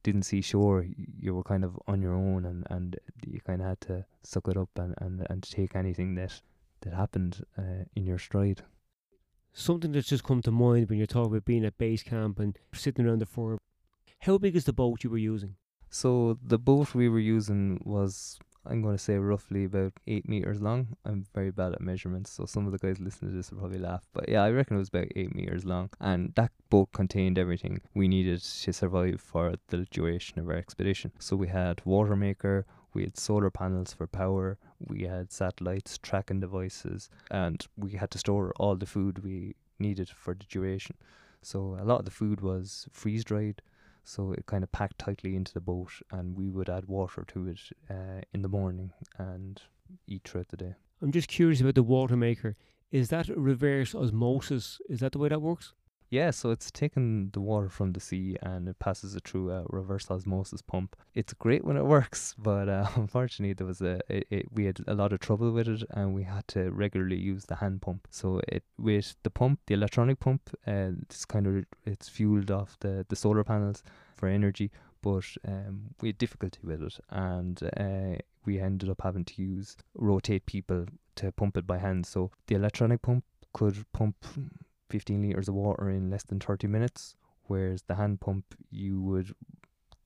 didn't 0.02 0.22
see 0.22 0.40
shore, 0.40 0.87
you 1.20 1.34
were 1.34 1.43
kind 1.43 1.64
of 1.64 1.78
on 1.88 2.00
your 2.00 2.14
own, 2.14 2.44
and, 2.44 2.66
and 2.70 2.96
you 3.26 3.40
kind 3.40 3.60
of 3.60 3.66
had 3.69 3.81
to 3.82 4.04
suck 4.22 4.46
it 4.48 4.56
up 4.56 4.70
and, 4.76 4.94
and, 4.98 5.26
and 5.28 5.43
take 5.43 5.75
anything 5.75 6.14
that 6.14 6.40
that 6.82 6.92
happened 6.92 7.44
uh, 7.58 7.84
in 7.94 8.06
your 8.06 8.19
stride. 8.19 8.62
Something 9.52 9.92
that's 9.92 10.08
just 10.08 10.25
come 10.25 10.42
to 10.42 10.50
mind 10.50 10.88
when 10.88 10.99
you're 10.99 11.06
talking 11.06 11.32
about 11.32 11.44
being 11.44 11.64
at 11.64 11.78
base 11.78 12.02
camp 12.02 12.38
and 12.38 12.58
sitting 12.72 13.06
around 13.06 13.20
the 13.20 13.26
fire. 13.26 13.58
How 14.20 14.38
big 14.38 14.54
is 14.54 14.64
the 14.64 14.72
boat 14.72 15.02
you 15.02 15.10
were 15.10 15.19
using? 15.19 15.56
So 15.88 16.38
the 16.42 16.58
boat 16.58 16.94
we 16.94 17.08
were 17.08 17.19
using 17.19 17.81
was 17.84 18.38
I'm 18.68 18.82
going 18.82 18.96
to 18.96 19.02
say 19.02 19.16
roughly 19.16 19.64
about 19.64 19.92
eight 20.06 20.28
meters 20.28 20.60
long. 20.60 20.96
I'm 21.04 21.26
very 21.34 21.50
bad 21.50 21.72
at 21.72 21.80
measurements, 21.80 22.30
so 22.30 22.46
some 22.46 22.66
of 22.66 22.72
the 22.72 22.78
guys 22.78 23.00
listening 23.00 23.30
to 23.30 23.36
this 23.36 23.50
will 23.50 23.58
probably 23.58 23.78
laugh. 23.78 24.04
But 24.12 24.28
yeah, 24.28 24.42
I 24.42 24.50
reckon 24.50 24.76
it 24.76 24.80
was 24.80 24.88
about 24.88 25.08
eight 25.14 25.34
meters 25.34 25.64
long, 25.64 25.90
and 26.00 26.32
that 26.34 26.52
boat 26.70 26.92
contained 26.92 27.38
everything 27.38 27.80
we 27.94 28.08
needed 28.08 28.42
to 28.42 28.72
survive 28.72 29.20
for 29.20 29.54
the 29.68 29.86
duration 29.90 30.38
of 30.38 30.48
our 30.48 30.56
expedition. 30.56 31.12
So 31.18 31.36
we 31.36 31.48
had 31.48 31.82
water 31.84 32.16
maker, 32.16 32.66
we 32.92 33.02
had 33.02 33.18
solar 33.18 33.50
panels 33.50 33.92
for 33.92 34.06
power, 34.06 34.58
we 34.78 35.02
had 35.02 35.32
satellites, 35.32 35.98
tracking 35.98 36.40
devices, 36.40 37.10
and 37.30 37.66
we 37.76 37.92
had 37.92 38.10
to 38.12 38.18
store 38.18 38.52
all 38.56 38.76
the 38.76 38.86
food 38.86 39.22
we 39.22 39.54
needed 39.78 40.08
for 40.08 40.34
the 40.34 40.44
duration. 40.48 40.96
So 41.42 41.78
a 41.80 41.84
lot 41.84 42.00
of 42.00 42.04
the 42.04 42.10
food 42.10 42.40
was 42.40 42.88
freeze 42.92 43.22
dried 43.22 43.62
so 44.06 44.32
it 44.32 44.46
kind 44.46 44.62
of 44.62 44.70
packed 44.70 44.98
tightly 44.98 45.34
into 45.34 45.52
the 45.52 45.60
boat, 45.60 45.90
and 46.12 46.36
we 46.36 46.48
would 46.48 46.70
add 46.70 46.86
water 46.86 47.24
to 47.26 47.48
it 47.48 47.60
uh, 47.90 48.20
in 48.32 48.42
the 48.42 48.48
morning 48.48 48.92
and 49.18 49.62
eat 50.06 50.22
throughout 50.25 50.48
the 50.48 50.56
day. 50.56 50.75
I'm 51.02 51.10
just 51.10 51.28
curious 51.28 51.60
about 51.60 51.75
the 51.75 51.82
water 51.82 52.16
maker. 52.16 52.56
Is 52.92 53.08
that 53.08 53.28
reverse 53.28 53.94
osmosis? 53.94 54.80
Is 54.88 55.00
that 55.00 55.12
the 55.12 55.18
way 55.18 55.28
that 55.28 55.42
works? 55.42 55.75
Yeah, 56.08 56.30
so 56.30 56.50
it's 56.50 56.70
taking 56.70 57.30
the 57.32 57.40
water 57.40 57.68
from 57.68 57.92
the 57.92 58.00
sea 58.00 58.36
and 58.40 58.68
it 58.68 58.78
passes 58.78 59.16
it 59.16 59.26
through 59.26 59.50
a 59.50 59.64
reverse 59.68 60.08
osmosis 60.08 60.62
pump. 60.62 60.94
It's 61.14 61.32
great 61.32 61.64
when 61.64 61.76
it 61.76 61.84
works, 61.96 62.34
but 62.38 62.68
uh, 62.68 62.86
unfortunately 62.96 63.54
there 63.54 63.66
was 63.66 63.80
a 63.80 64.00
it, 64.08 64.26
it, 64.30 64.52
we 64.52 64.66
had 64.66 64.80
a 64.86 64.94
lot 64.94 65.12
of 65.12 65.18
trouble 65.18 65.50
with 65.50 65.68
it 65.68 65.82
and 65.90 66.14
we 66.14 66.22
had 66.22 66.46
to 66.48 66.70
regularly 66.70 67.16
use 67.18 67.46
the 67.46 67.56
hand 67.56 67.82
pump. 67.82 68.06
So 68.10 68.40
it 68.48 68.62
with 68.78 69.16
the 69.25 69.30
pump, 69.30 69.60
the 69.66 69.75
electronic 69.75 70.20
pump, 70.20 70.42
uh, 70.66 70.92
it's 71.02 71.25
kind 71.25 71.46
of 71.46 71.64
it's 71.84 72.08
fueled 72.08 72.50
off 72.52 72.76
the 72.80 73.04
the 73.08 73.16
solar 73.16 73.42
panels 73.42 73.82
for 74.16 74.28
energy, 74.28 74.70
but 75.02 75.26
um, 75.46 75.94
we 76.00 76.10
had 76.10 76.18
difficulty 76.18 76.60
with 76.62 76.82
it 76.82 76.98
and 77.10 77.62
uh, 77.76 78.22
we 78.44 78.60
ended 78.60 78.88
up 78.88 79.02
having 79.02 79.25
to 79.25 79.42
use 79.42 79.76
rotate 79.94 80.46
people 80.46 80.86
to 81.16 81.32
pump 81.32 81.56
it 81.56 81.66
by 81.66 81.78
hand. 81.78 82.06
So 82.06 82.30
the 82.46 82.54
electronic 82.54 83.02
pump 83.02 83.25
could 83.52 83.84
pump 83.92 84.25
15 84.90 85.23
liters 85.23 85.49
of 85.49 85.55
water 85.55 85.90
in 85.90 86.11
less 86.11 86.25
than 86.25 86.40
30 86.40 86.66
minutes, 86.66 87.16
whereas 87.45 87.83
the 87.83 87.95
hand 87.95 88.21
pump 88.21 88.45
you 88.71 89.00
would 89.00 89.35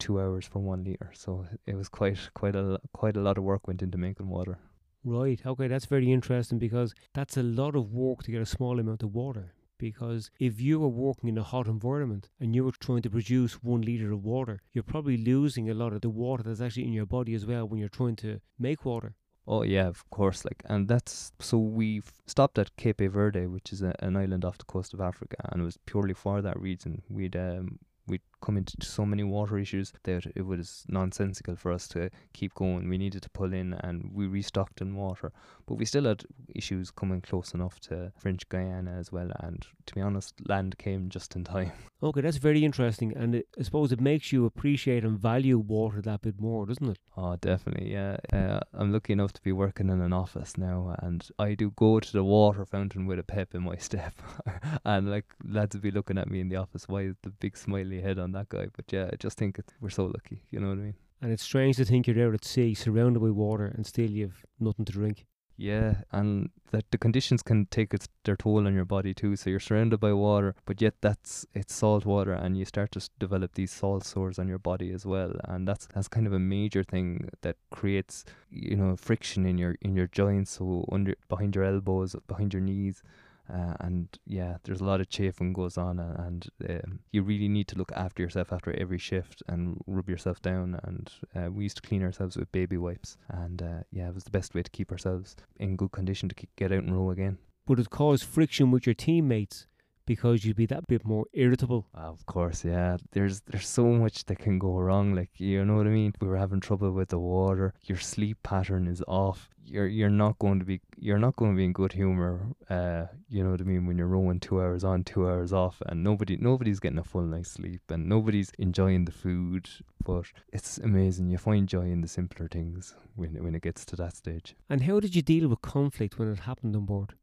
two 0.00 0.20
hours 0.20 0.46
for 0.46 0.58
one 0.60 0.82
liter. 0.82 1.10
So 1.14 1.46
it 1.66 1.76
was 1.76 1.88
quite 1.88 2.18
quite 2.34 2.56
a 2.56 2.80
quite 2.92 3.16
a 3.16 3.20
lot 3.20 3.38
of 3.38 3.44
work 3.44 3.68
went 3.68 3.82
into 3.82 3.98
making 3.98 4.28
water. 4.28 4.58
Right. 5.04 5.40
Okay, 5.46 5.68
that's 5.68 5.86
very 5.86 6.12
interesting 6.12 6.58
because 6.58 6.94
that's 7.14 7.36
a 7.36 7.42
lot 7.42 7.74
of 7.74 7.92
work 7.92 8.22
to 8.24 8.30
get 8.30 8.42
a 8.42 8.46
small 8.46 8.78
amount 8.78 9.02
of 9.02 9.14
water. 9.14 9.54
Because 9.78 10.30
if 10.38 10.60
you 10.60 10.78
were 10.78 10.88
working 10.88 11.30
in 11.30 11.38
a 11.38 11.42
hot 11.42 11.66
environment 11.66 12.28
and 12.38 12.54
you 12.54 12.64
were 12.64 12.72
trying 12.72 13.00
to 13.00 13.08
produce 13.08 13.62
one 13.62 13.80
liter 13.80 14.12
of 14.12 14.24
water, 14.24 14.60
you're 14.74 14.84
probably 14.84 15.16
losing 15.16 15.70
a 15.70 15.74
lot 15.74 15.94
of 15.94 16.02
the 16.02 16.10
water 16.10 16.42
that's 16.42 16.60
actually 16.60 16.84
in 16.84 16.92
your 16.92 17.06
body 17.06 17.32
as 17.32 17.46
well 17.46 17.66
when 17.66 17.80
you're 17.80 17.88
trying 17.88 18.16
to 18.16 18.40
make 18.58 18.84
water. 18.84 19.14
Oh 19.50 19.62
yeah, 19.62 19.88
of 19.88 20.08
course. 20.10 20.44
Like, 20.44 20.62
and 20.66 20.86
that's 20.86 21.32
so 21.40 21.58
we 21.58 22.02
stopped 22.28 22.56
at 22.56 22.76
Cape 22.76 23.00
Verde, 23.00 23.48
which 23.48 23.72
is 23.72 23.82
a, 23.82 23.96
an 23.98 24.16
island 24.16 24.44
off 24.44 24.58
the 24.58 24.64
coast 24.64 24.94
of 24.94 25.00
Africa, 25.00 25.38
and 25.50 25.60
it 25.62 25.64
was 25.64 25.76
purely 25.86 26.14
for 26.14 26.40
that 26.40 26.58
reason. 26.60 27.02
We'd 27.08 27.34
um, 27.34 27.80
we'd 28.06 28.22
come 28.40 28.56
into 28.56 28.76
so 28.80 29.04
many 29.04 29.22
water 29.22 29.58
issues 29.58 29.92
that 30.04 30.26
it 30.34 30.42
was 30.42 30.84
nonsensical 30.88 31.56
for 31.56 31.72
us 31.72 31.88
to 31.88 32.10
keep 32.32 32.54
going. 32.54 32.88
We 32.88 32.98
needed 32.98 33.22
to 33.22 33.30
pull 33.30 33.52
in 33.52 33.74
and 33.74 34.10
we 34.12 34.26
restocked 34.26 34.80
in 34.80 34.94
water. 34.94 35.32
But 35.66 35.74
we 35.74 35.84
still 35.84 36.04
had 36.04 36.24
issues 36.54 36.90
coming 36.90 37.20
close 37.20 37.54
enough 37.54 37.80
to 37.80 38.12
French 38.18 38.48
Guiana 38.48 38.92
as 38.92 39.12
well. 39.12 39.30
And 39.40 39.66
to 39.86 39.94
be 39.94 40.00
honest, 40.00 40.34
land 40.48 40.78
came 40.78 41.08
just 41.08 41.36
in 41.36 41.44
time. 41.44 41.72
Okay, 42.02 42.22
that's 42.22 42.38
very 42.38 42.64
interesting. 42.64 43.14
And 43.14 43.34
it, 43.34 43.48
I 43.58 43.62
suppose 43.62 43.92
it 43.92 44.00
makes 44.00 44.32
you 44.32 44.46
appreciate 44.46 45.04
and 45.04 45.18
value 45.18 45.58
water 45.58 46.00
that 46.00 46.22
bit 46.22 46.40
more, 46.40 46.64
doesn't 46.64 46.88
it? 46.88 46.98
Oh, 47.14 47.36
definitely, 47.36 47.92
yeah. 47.92 48.16
Uh, 48.32 48.60
I'm 48.72 48.90
lucky 48.90 49.12
enough 49.12 49.34
to 49.34 49.42
be 49.42 49.52
working 49.52 49.90
in 49.90 50.00
an 50.00 50.14
office 50.14 50.56
now, 50.56 50.96
and 51.00 51.28
I 51.38 51.52
do 51.52 51.72
go 51.76 52.00
to 52.00 52.12
the 52.12 52.24
water 52.24 52.64
fountain 52.64 53.04
with 53.04 53.18
a 53.18 53.22
pep 53.22 53.54
in 53.54 53.64
my 53.64 53.76
step. 53.88 54.14
and 54.86 55.10
like 55.10 55.26
lads 55.44 55.76
will 55.76 55.82
be 55.82 55.90
looking 55.90 56.16
at 56.16 56.30
me 56.30 56.40
in 56.40 56.48
the 56.48 56.56
office, 56.56 56.88
why 56.88 57.02
is 57.02 57.16
the 57.22 57.28
big 57.28 57.54
smiley 57.54 58.00
head 58.00 58.18
on 58.18 58.29
that 58.32 58.48
guy? 58.48 58.66
But 58.74 58.92
yeah, 58.92 59.08
I 59.12 59.16
just 59.16 59.38
think 59.38 59.58
it, 59.58 59.72
we're 59.80 59.90
so 59.90 60.06
lucky, 60.06 60.42
you 60.50 60.60
know 60.60 60.68
what 60.68 60.78
I 60.78 60.82
mean? 60.82 60.94
And 61.22 61.32
it's 61.32 61.42
strange 61.42 61.76
to 61.76 61.84
think 61.84 62.06
you're 62.06 62.26
out 62.26 62.34
at 62.34 62.44
sea, 62.44 62.74
surrounded 62.74 63.20
by 63.20 63.30
water, 63.30 63.66
and 63.66 63.86
still 63.86 64.10
you've 64.10 64.44
nothing 64.58 64.84
to 64.86 64.92
drink. 64.92 65.26
Yeah, 65.60 65.96
and 66.10 66.48
that 66.70 66.90
the 66.90 66.96
conditions 66.96 67.42
can 67.42 67.66
take 67.66 67.92
its 67.92 68.08
their 68.24 68.34
toll 68.34 68.66
on 68.66 68.74
your 68.74 68.86
body 68.86 69.12
too. 69.12 69.36
So 69.36 69.50
you're 69.50 69.60
surrounded 69.60 70.00
by 70.00 70.14
water, 70.14 70.54
but 70.64 70.80
yet 70.80 70.94
that's 71.02 71.44
it's 71.52 71.74
salt 71.74 72.06
water, 72.06 72.32
and 72.32 72.56
you 72.56 72.64
start 72.64 72.92
to 72.92 73.10
develop 73.18 73.52
these 73.52 73.70
salt 73.70 74.04
sores 74.04 74.38
on 74.38 74.48
your 74.48 74.58
body 74.58 74.90
as 74.90 75.04
well. 75.04 75.34
And 75.44 75.68
that's 75.68 75.86
that's 75.92 76.08
kind 76.08 76.26
of 76.26 76.32
a 76.32 76.38
major 76.38 76.82
thing 76.82 77.28
that 77.42 77.56
creates 77.70 78.24
you 78.50 78.74
know 78.74 78.96
friction 78.96 79.44
in 79.44 79.58
your 79.58 79.76
in 79.82 79.94
your 79.94 80.06
joints, 80.06 80.52
so 80.52 80.88
under 80.90 81.14
behind 81.28 81.54
your 81.54 81.64
elbows, 81.64 82.16
behind 82.26 82.54
your 82.54 82.62
knees, 82.62 83.02
uh, 83.52 83.74
and 83.80 84.08
yeah, 84.26 84.56
there's 84.64 84.80
a 84.80 84.84
lot 84.84 85.00
of 85.00 85.08
chafing 85.08 85.52
goes 85.52 85.76
on, 85.76 85.98
and, 85.98 86.18
and 86.18 86.82
um, 86.84 87.00
you 87.12 87.22
really 87.22 87.48
need 87.48 87.68
to 87.68 87.76
look 87.76 87.92
after 87.92 88.22
yourself 88.22 88.52
after 88.52 88.72
every 88.78 88.98
shift 88.98 89.42
and 89.48 89.80
rub 89.86 90.08
yourself 90.08 90.40
down. 90.42 90.78
And 90.82 91.10
uh, 91.34 91.50
we 91.50 91.64
used 91.64 91.76
to 91.76 91.82
clean 91.82 92.02
ourselves 92.02 92.36
with 92.36 92.52
baby 92.52 92.76
wipes, 92.76 93.16
and 93.28 93.62
uh, 93.62 93.82
yeah, 93.90 94.08
it 94.08 94.14
was 94.14 94.24
the 94.24 94.30
best 94.30 94.54
way 94.54 94.62
to 94.62 94.70
keep 94.70 94.92
ourselves 94.92 95.36
in 95.56 95.76
good 95.76 95.92
condition 95.92 96.28
to 96.28 96.34
get 96.56 96.72
out 96.72 96.84
and 96.84 96.96
row 96.96 97.10
again. 97.10 97.38
Would 97.68 97.78
it 97.78 97.90
cause 97.90 98.22
friction 98.22 98.70
with 98.70 98.86
your 98.86 98.94
teammates 98.94 99.66
because 100.10 100.44
you'd 100.44 100.56
be 100.56 100.66
that 100.66 100.88
bit 100.88 101.04
more 101.04 101.24
irritable. 101.34 101.86
Of 101.94 102.26
course, 102.26 102.64
yeah. 102.64 102.96
There's 103.12 103.42
there's 103.42 103.68
so 103.68 103.84
much 103.84 104.24
that 104.24 104.40
can 104.40 104.58
go 104.58 104.72
wrong. 104.76 105.14
Like 105.14 105.30
you 105.38 105.64
know 105.64 105.76
what 105.76 105.86
I 105.86 105.90
mean. 105.90 106.12
We 106.20 106.26
were 106.26 106.36
having 106.36 106.58
trouble 106.58 106.90
with 106.90 107.10
the 107.10 107.20
water. 107.20 107.74
Your 107.84 107.98
sleep 107.98 108.38
pattern 108.42 108.88
is 108.88 109.04
off. 109.06 109.50
You're 109.64 109.86
you're 109.86 110.18
not 110.24 110.36
going 110.40 110.58
to 110.58 110.64
be 110.64 110.80
you're 110.98 111.24
not 111.26 111.36
going 111.36 111.52
to 111.52 111.56
be 111.56 111.64
in 111.64 111.72
good 111.72 111.92
humor. 111.92 112.32
Uh, 112.68 113.04
you 113.28 113.44
know 113.44 113.52
what 113.52 113.60
I 113.60 113.64
mean 113.72 113.86
when 113.86 113.98
you're 113.98 114.16
rowing 114.16 114.40
two 114.40 114.60
hours 114.60 114.82
on, 114.82 115.04
two 115.04 115.28
hours 115.28 115.52
off, 115.52 115.80
and 115.86 116.02
nobody 116.02 116.36
nobody's 116.36 116.80
getting 116.80 116.98
a 116.98 117.04
full 117.04 117.28
night's 117.34 117.52
sleep, 117.52 117.82
and 117.88 118.08
nobody's 118.08 118.50
enjoying 118.58 119.04
the 119.04 119.12
food. 119.12 119.70
But 120.04 120.26
it's 120.52 120.78
amazing. 120.78 121.30
You 121.30 121.38
find 121.38 121.68
joy 121.68 121.86
in 121.94 122.00
the 122.00 122.08
simpler 122.08 122.48
things 122.48 122.96
when 123.14 123.40
when 123.44 123.54
it 123.54 123.62
gets 123.62 123.84
to 123.84 123.96
that 124.02 124.16
stage. 124.16 124.56
And 124.68 124.82
how 124.82 124.98
did 124.98 125.14
you 125.14 125.22
deal 125.22 125.46
with 125.46 125.62
conflict 125.62 126.18
when 126.18 126.32
it 126.32 126.40
happened 126.40 126.74
on 126.74 126.84
board? 126.84 127.14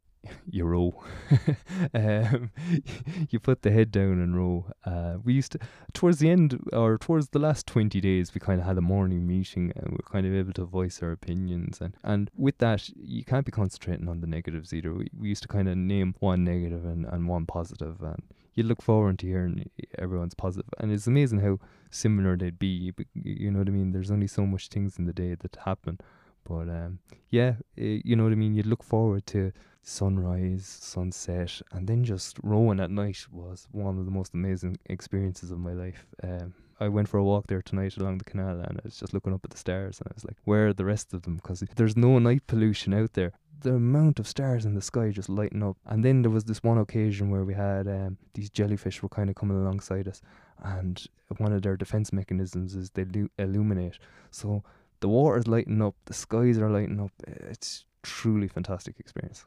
You 0.49 0.65
row. 0.65 1.03
um, 1.93 2.51
you 3.29 3.39
put 3.39 3.61
the 3.61 3.71
head 3.71 3.91
down 3.91 4.21
and 4.21 4.35
row. 4.35 4.65
Uh, 4.85 5.17
we 5.23 5.33
used 5.33 5.53
to, 5.53 5.59
towards 5.93 6.19
the 6.19 6.29
end 6.29 6.59
or 6.73 6.97
towards 6.97 7.29
the 7.29 7.39
last 7.39 7.67
20 7.67 7.99
days, 8.01 8.33
we 8.33 8.39
kind 8.39 8.59
of 8.59 8.67
had 8.67 8.77
a 8.77 8.81
morning 8.81 9.27
meeting 9.27 9.71
and 9.75 9.91
we 9.91 9.97
are 9.97 10.11
kind 10.11 10.25
of 10.25 10.33
able 10.33 10.53
to 10.53 10.65
voice 10.65 11.01
our 11.01 11.11
opinions. 11.11 11.81
And, 11.81 11.95
and 12.03 12.31
with 12.35 12.57
that, 12.59 12.89
you 12.95 13.23
can't 13.23 13.45
be 13.45 13.51
concentrating 13.51 14.07
on 14.07 14.21
the 14.21 14.27
negatives 14.27 14.73
either. 14.73 14.93
We, 14.93 15.09
we 15.17 15.29
used 15.29 15.43
to 15.43 15.47
kind 15.47 15.67
of 15.67 15.77
name 15.77 16.15
one 16.19 16.43
negative 16.43 16.85
and, 16.85 17.05
and 17.05 17.27
one 17.27 17.45
positive, 17.45 18.01
and 18.01 18.21
you 18.53 18.63
look 18.63 18.81
forward 18.81 19.19
to 19.19 19.27
hearing 19.27 19.69
everyone's 19.97 20.33
positive. 20.33 20.69
And 20.79 20.91
it's 20.91 21.07
amazing 21.07 21.39
how 21.39 21.59
similar 21.91 22.35
they'd 22.35 22.57
be. 22.57 22.91
You 23.13 23.51
know 23.51 23.59
what 23.59 23.67
I 23.67 23.71
mean? 23.71 23.91
There's 23.91 24.11
only 24.11 24.27
so 24.27 24.45
much 24.45 24.69
things 24.69 24.97
in 24.97 25.05
the 25.05 25.13
day 25.13 25.35
that 25.35 25.57
happen. 25.63 25.99
But 26.43 26.69
um, 26.69 26.99
yeah, 27.29 27.55
it, 27.75 28.05
you 28.05 28.15
know 28.15 28.23
what 28.23 28.31
I 28.31 28.35
mean. 28.35 28.55
You'd 28.55 28.65
look 28.65 28.83
forward 28.83 29.27
to 29.27 29.51
sunrise, 29.87 30.65
sunset, 30.81 31.61
and 31.71 31.87
then 31.87 32.03
just 32.03 32.37
rowing 32.43 32.79
at 32.79 32.91
night 32.91 33.25
was 33.31 33.69
one 33.71 33.97
of 33.97 34.03
the 34.03 34.11
most 34.11 34.33
amazing 34.33 34.77
experiences 34.87 35.49
of 35.49 35.59
my 35.59 35.71
life. 35.71 36.05
Um, 36.21 36.53
I 36.79 36.89
went 36.89 37.07
for 37.07 37.17
a 37.17 37.23
walk 37.23 37.47
there 37.47 37.61
tonight 37.61 37.95
along 37.95 38.17
the 38.17 38.25
canal, 38.25 38.59
and 38.59 38.77
I 38.77 38.81
was 38.83 38.97
just 38.97 39.13
looking 39.13 39.33
up 39.33 39.45
at 39.45 39.49
the 39.49 39.57
stars, 39.57 39.99
and 39.99 40.09
I 40.11 40.13
was 40.13 40.25
like, 40.25 40.35
"Where 40.43 40.67
are 40.67 40.73
the 40.73 40.83
rest 40.83 41.13
of 41.13 41.21
them?" 41.21 41.37
Because 41.37 41.63
there's 41.77 41.95
no 41.95 42.19
night 42.19 42.45
pollution 42.47 42.93
out 42.93 43.13
there. 43.13 43.31
The 43.61 43.75
amount 43.75 44.19
of 44.19 44.27
stars 44.27 44.65
in 44.65 44.75
the 44.75 44.81
sky 44.81 45.09
just 45.09 45.29
lighting 45.29 45.63
up. 45.63 45.77
And 45.85 46.03
then 46.03 46.21
there 46.21 46.31
was 46.31 46.43
this 46.43 46.61
one 46.61 46.77
occasion 46.77 47.31
where 47.31 47.45
we 47.45 47.53
had 47.53 47.87
um, 47.87 48.17
these 48.33 48.49
jellyfish 48.49 49.01
were 49.01 49.09
kind 49.09 49.29
of 49.29 49.37
coming 49.37 49.57
alongside 49.57 50.07
us, 50.09 50.21
and 50.61 51.01
one 51.37 51.53
of 51.53 51.61
their 51.61 51.77
defense 51.77 52.11
mechanisms 52.11 52.75
is 52.75 52.89
they 52.89 53.05
lu- 53.05 53.31
illuminate. 53.39 53.99
So 54.31 54.63
the 54.99 55.07
water's 55.07 55.47
lighting 55.47 55.81
up, 55.81 55.95
the 56.05 56.13
skies 56.13 56.57
are 56.57 56.69
lighting 56.69 56.99
up. 56.99 57.11
It's 57.25 57.85
truly 58.03 58.49
fantastic 58.49 58.99
experience. 58.99 59.45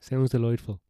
Sounds 0.00 0.30
delightful. 0.30 0.80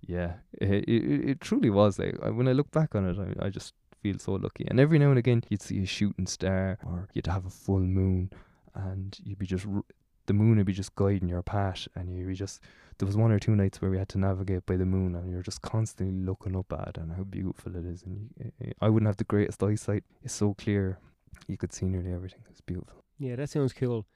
Yeah, 0.00 0.34
it, 0.52 0.84
it, 0.88 1.30
it 1.30 1.40
truly 1.40 1.70
was. 1.70 1.98
Like 1.98 2.16
when 2.20 2.48
I 2.48 2.52
look 2.52 2.70
back 2.70 2.94
on 2.94 3.08
it, 3.08 3.18
I, 3.18 3.46
I 3.46 3.50
just 3.50 3.74
feel 4.02 4.18
so 4.18 4.32
lucky. 4.32 4.66
And 4.68 4.78
every 4.78 4.98
now 4.98 5.08
and 5.08 5.18
again, 5.18 5.42
you'd 5.48 5.62
see 5.62 5.82
a 5.82 5.86
shooting 5.86 6.26
star, 6.26 6.78
or 6.84 7.08
you'd 7.14 7.26
have 7.26 7.46
a 7.46 7.50
full 7.50 7.80
moon, 7.80 8.30
and 8.74 9.18
you'd 9.24 9.38
be 9.38 9.46
just 9.46 9.66
the 10.26 10.32
moon 10.32 10.56
would 10.56 10.66
be 10.66 10.72
just 10.72 10.94
guiding 10.94 11.28
your 11.28 11.42
path, 11.42 11.88
and 11.94 12.14
you'd 12.16 12.28
be 12.28 12.34
just. 12.34 12.60
There 12.98 13.06
was 13.06 13.16
one 13.16 13.32
or 13.32 13.40
two 13.40 13.56
nights 13.56 13.82
where 13.82 13.90
we 13.90 13.98
had 13.98 14.08
to 14.10 14.18
navigate 14.18 14.66
by 14.66 14.76
the 14.76 14.86
moon, 14.86 15.16
and 15.16 15.28
you're 15.30 15.42
just 15.42 15.62
constantly 15.62 16.14
looking 16.14 16.54
up 16.56 16.72
at 16.72 16.88
it 16.88 16.98
and 16.98 17.12
how 17.12 17.24
beautiful 17.24 17.74
it 17.74 17.84
is. 17.84 18.04
And 18.04 18.30
you, 18.38 18.72
I 18.80 18.88
wouldn't 18.88 19.08
have 19.08 19.16
the 19.16 19.24
greatest 19.24 19.62
eyesight; 19.62 20.04
it's 20.22 20.34
so 20.34 20.54
clear, 20.54 20.98
you 21.48 21.56
could 21.56 21.72
see 21.72 21.86
nearly 21.86 22.12
everything. 22.12 22.42
It's 22.50 22.60
beautiful. 22.60 23.02
Yeah, 23.18 23.36
that 23.36 23.50
sounds 23.50 23.72
cool. 23.72 24.06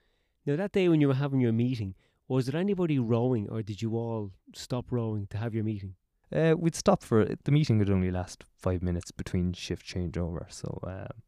Now 0.46 0.56
that 0.56 0.72
day 0.72 0.88
when 0.88 1.00
you 1.00 1.08
were 1.08 1.14
having 1.14 1.40
your 1.40 1.52
meeting, 1.52 1.94
was 2.28 2.46
there 2.46 2.60
anybody 2.60 2.98
rowing, 2.98 3.48
or 3.48 3.62
did 3.62 3.80
you 3.80 3.96
all 3.96 4.32
stop 4.54 4.86
rowing 4.90 5.26
to 5.28 5.38
have 5.38 5.54
your 5.54 5.64
meeting? 5.64 5.94
Uh, 6.34 6.54
we'd 6.58 6.74
stop 6.74 7.02
for 7.02 7.24
the 7.44 7.50
meeting 7.50 7.78
would 7.78 7.88
only 7.88 8.10
last 8.10 8.44
five 8.58 8.82
minutes 8.82 9.10
between 9.10 9.54
shift 9.54 9.86
changeover. 9.86 10.44
So 10.52 10.78
um, 10.86 11.22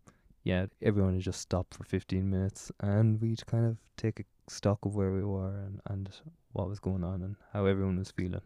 yeah, 0.45 0.66
everyone 0.83 1.14
would 1.14 1.23
just 1.23 1.40
stop 1.40 1.73
for 1.73 1.85
fifteen 1.85 2.28
minutes, 2.28 2.71
and 2.80 3.21
we'd 3.21 3.45
kind 3.47 3.66
of 3.66 3.78
take 3.97 4.21
a 4.21 4.25
stock 4.50 4.85
of 4.85 4.95
where 4.95 5.12
we 5.12 5.25
were 5.25 5.61
and, 5.61 5.80
and 5.87 6.11
what 6.52 6.69
was 6.69 6.80
going 6.80 7.04
on 7.04 7.23
and 7.23 7.37
how 7.52 7.64
everyone 7.64 7.99
was 7.99 8.11
feeling. 8.11 8.42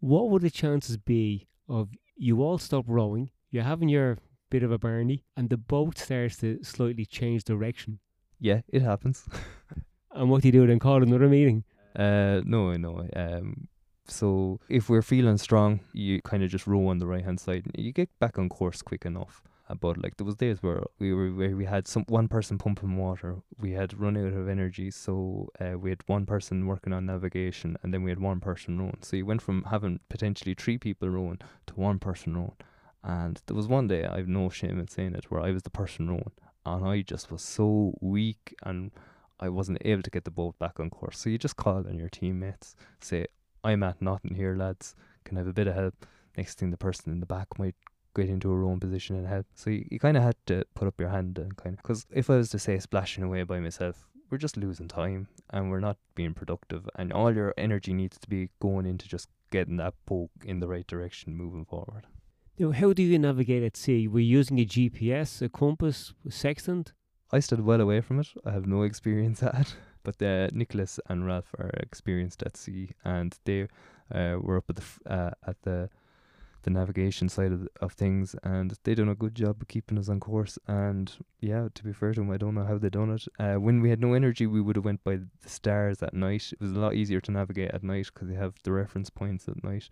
What 0.00 0.30
would 0.30 0.42
the 0.42 0.50
chances 0.50 0.96
be 0.96 1.48
of 1.68 1.88
you 2.16 2.42
all 2.42 2.58
stop 2.58 2.84
rowing, 2.86 3.30
you're 3.50 3.64
having 3.64 3.88
your 3.88 4.18
bit 4.50 4.62
of 4.62 4.70
a 4.70 4.78
Barney, 4.78 5.24
and 5.36 5.50
the 5.50 5.56
boat 5.56 5.98
starts 5.98 6.36
to 6.38 6.62
slightly 6.62 7.04
change 7.04 7.44
direction? 7.44 7.98
Yeah, 8.38 8.60
it 8.68 8.82
happens. 8.82 9.26
and 10.12 10.30
what 10.30 10.42
do 10.42 10.48
you 10.48 10.52
do 10.52 10.66
then? 10.66 10.78
Call 10.78 11.02
another 11.02 11.28
meeting? 11.28 11.64
Uh, 11.98 12.40
no, 12.44 12.76
no. 12.76 13.06
Um, 13.16 13.68
so 14.06 14.60
if 14.68 14.88
we're 14.88 15.02
feeling 15.02 15.36
strong, 15.36 15.80
you 15.92 16.22
kind 16.22 16.42
of 16.42 16.50
just 16.50 16.66
row 16.66 16.86
on 16.86 16.98
the 16.98 17.06
right 17.06 17.24
hand 17.24 17.40
side. 17.40 17.66
You 17.76 17.92
get 17.92 18.08
back 18.20 18.38
on 18.38 18.48
course 18.48 18.80
quick 18.82 19.04
enough. 19.04 19.42
Uh, 19.68 19.74
but 19.74 20.02
like 20.02 20.16
there 20.16 20.24
was 20.24 20.36
days 20.36 20.62
where 20.62 20.82
we 20.98 21.12
were 21.12 21.30
where 21.30 21.54
we 21.54 21.66
had 21.66 21.86
some 21.86 22.04
one 22.08 22.28
person 22.28 22.56
pumping 22.56 22.96
water. 22.96 23.36
We 23.58 23.72
had 23.72 23.98
run 23.98 24.16
out 24.16 24.32
of 24.32 24.48
energy, 24.48 24.90
so 24.90 25.48
uh, 25.60 25.76
we 25.78 25.90
had 25.90 26.02
one 26.06 26.24
person 26.24 26.66
working 26.66 26.92
on 26.92 27.04
navigation, 27.04 27.76
and 27.82 27.92
then 27.92 28.02
we 28.02 28.10
had 28.10 28.20
one 28.20 28.40
person 28.40 28.78
rowing. 28.78 28.98
So 29.02 29.16
you 29.16 29.26
went 29.26 29.42
from 29.42 29.64
having 29.64 30.00
potentially 30.08 30.54
three 30.54 30.78
people 30.78 31.10
rowing 31.10 31.40
to 31.66 31.74
one 31.74 31.98
person 31.98 32.34
rowing. 32.34 32.56
And 33.04 33.42
there 33.46 33.56
was 33.56 33.68
one 33.68 33.88
day 33.88 34.06
I've 34.06 34.28
no 34.28 34.48
shame 34.48 34.78
in 34.78 34.88
saying 34.88 35.14
it, 35.14 35.30
where 35.30 35.42
I 35.42 35.50
was 35.50 35.64
the 35.64 35.70
person 35.70 36.08
rowing, 36.08 36.32
and 36.64 36.86
I 36.86 37.02
just 37.02 37.30
was 37.30 37.42
so 37.42 37.94
weak 38.00 38.54
and 38.62 38.90
I 39.40 39.48
wasn't 39.48 39.78
able 39.84 40.02
to 40.02 40.10
get 40.10 40.24
the 40.24 40.30
boat 40.30 40.58
back 40.58 40.80
on 40.80 40.90
course. 40.90 41.18
So 41.18 41.30
you 41.30 41.38
just 41.38 41.56
call 41.56 41.86
on 41.86 41.98
your 41.98 42.08
teammates, 42.08 42.74
say, 43.00 43.26
I'm 43.64 43.82
at 43.82 44.00
nothing 44.00 44.34
here, 44.34 44.56
lads. 44.56 44.94
Can 45.24 45.36
I 45.36 45.40
have 45.40 45.48
a 45.48 45.52
bit 45.52 45.66
of 45.66 45.74
help? 45.74 46.06
Next 46.36 46.58
thing, 46.58 46.70
the 46.70 46.76
person 46.76 47.12
in 47.12 47.20
the 47.20 47.26
back 47.26 47.58
might 47.58 47.74
get 48.14 48.28
into 48.28 48.50
a 48.50 48.56
rowing 48.56 48.80
position 48.80 49.16
and 49.16 49.26
help. 49.26 49.46
So 49.54 49.70
you, 49.70 49.86
you 49.90 49.98
kind 49.98 50.16
of 50.16 50.22
had 50.22 50.36
to 50.46 50.64
put 50.74 50.88
up 50.88 50.98
your 50.98 51.10
hand 51.10 51.38
and 51.38 51.56
kind 51.56 51.74
of, 51.74 51.82
because 51.82 52.06
if 52.10 52.30
I 52.30 52.36
was 52.36 52.50
to 52.50 52.58
say 52.58 52.78
splashing 52.78 53.24
away 53.24 53.42
by 53.42 53.60
myself, 53.60 54.08
we're 54.30 54.38
just 54.38 54.56
losing 54.56 54.88
time 54.88 55.28
and 55.50 55.70
we're 55.70 55.80
not 55.80 55.96
being 56.14 56.34
productive. 56.34 56.88
And 56.96 57.12
all 57.12 57.34
your 57.34 57.54
energy 57.56 57.92
needs 57.92 58.18
to 58.18 58.28
be 58.28 58.50
going 58.60 58.86
into 58.86 59.08
just 59.08 59.28
getting 59.50 59.76
that 59.78 59.94
boat 60.06 60.30
in 60.44 60.60
the 60.60 60.68
right 60.68 60.86
direction 60.86 61.36
moving 61.36 61.64
forward. 61.64 62.06
Now, 62.58 62.72
how 62.72 62.92
do 62.92 63.02
you 63.02 63.18
navigate 63.18 63.62
at 63.62 63.76
sea? 63.76 64.08
Were 64.08 64.18
using 64.18 64.58
a 64.58 64.66
GPS, 64.66 65.40
a 65.40 65.48
compass, 65.48 66.12
a 66.26 66.32
sextant? 66.32 66.92
I 67.30 67.40
stood 67.40 67.60
well 67.60 67.80
away 67.80 68.00
from 68.00 68.20
it. 68.20 68.28
I 68.44 68.52
have 68.52 68.66
no 68.66 68.82
experience 68.90 69.42
at 69.42 69.60
it. 69.60 69.76
But 70.02 70.22
uh, 70.22 70.48
Nicholas 70.52 70.98
and 71.08 71.26
Ralph 71.26 71.54
are 71.58 71.70
experienced 71.74 72.42
at 72.42 72.56
sea, 72.56 72.90
and 73.04 73.36
they 73.44 73.68
uh, 74.14 74.36
were 74.40 74.56
up 74.56 74.70
at 74.70 74.76
the 74.76 74.82
f- 74.82 75.00
uh, 75.06 75.30
at 75.46 75.60
the 75.62 75.90
the 76.62 76.70
navigation 76.70 77.28
side 77.28 77.52
of, 77.52 77.68
of 77.80 77.92
things, 77.92 78.34
and 78.42 78.74
they 78.82 78.94
done 78.94 79.08
a 79.08 79.14
good 79.14 79.34
job 79.34 79.60
of 79.60 79.68
keeping 79.68 79.98
us 79.98 80.08
on 80.08 80.18
course. 80.18 80.58
And 80.66 81.12
yeah, 81.40 81.68
to 81.72 81.84
be 81.84 81.92
fair 81.92 82.12
to 82.14 82.20
them, 82.20 82.30
I 82.30 82.36
don't 82.36 82.54
know 82.54 82.64
how 82.64 82.78
they 82.78 82.90
done 82.90 83.10
it. 83.10 83.24
Uh, 83.38 83.60
when 83.60 83.80
we 83.80 83.90
had 83.90 84.00
no 84.00 84.14
energy, 84.14 84.46
we 84.46 84.60
would 84.60 84.76
have 84.76 84.84
went 84.84 85.04
by 85.04 85.16
the 85.16 85.48
stars 85.48 86.02
at 86.02 86.14
night. 86.14 86.52
It 86.52 86.60
was 86.60 86.72
a 86.72 86.80
lot 86.80 86.94
easier 86.94 87.20
to 87.20 87.30
navigate 87.30 87.70
at 87.72 87.84
night 87.84 88.06
because 88.12 88.28
they 88.28 88.34
have 88.34 88.54
the 88.64 88.72
reference 88.72 89.10
points 89.10 89.48
at 89.48 89.62
night. 89.62 89.88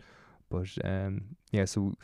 But 0.48 0.68
um, 0.84 1.36
yeah, 1.52 1.66
so 1.66 1.94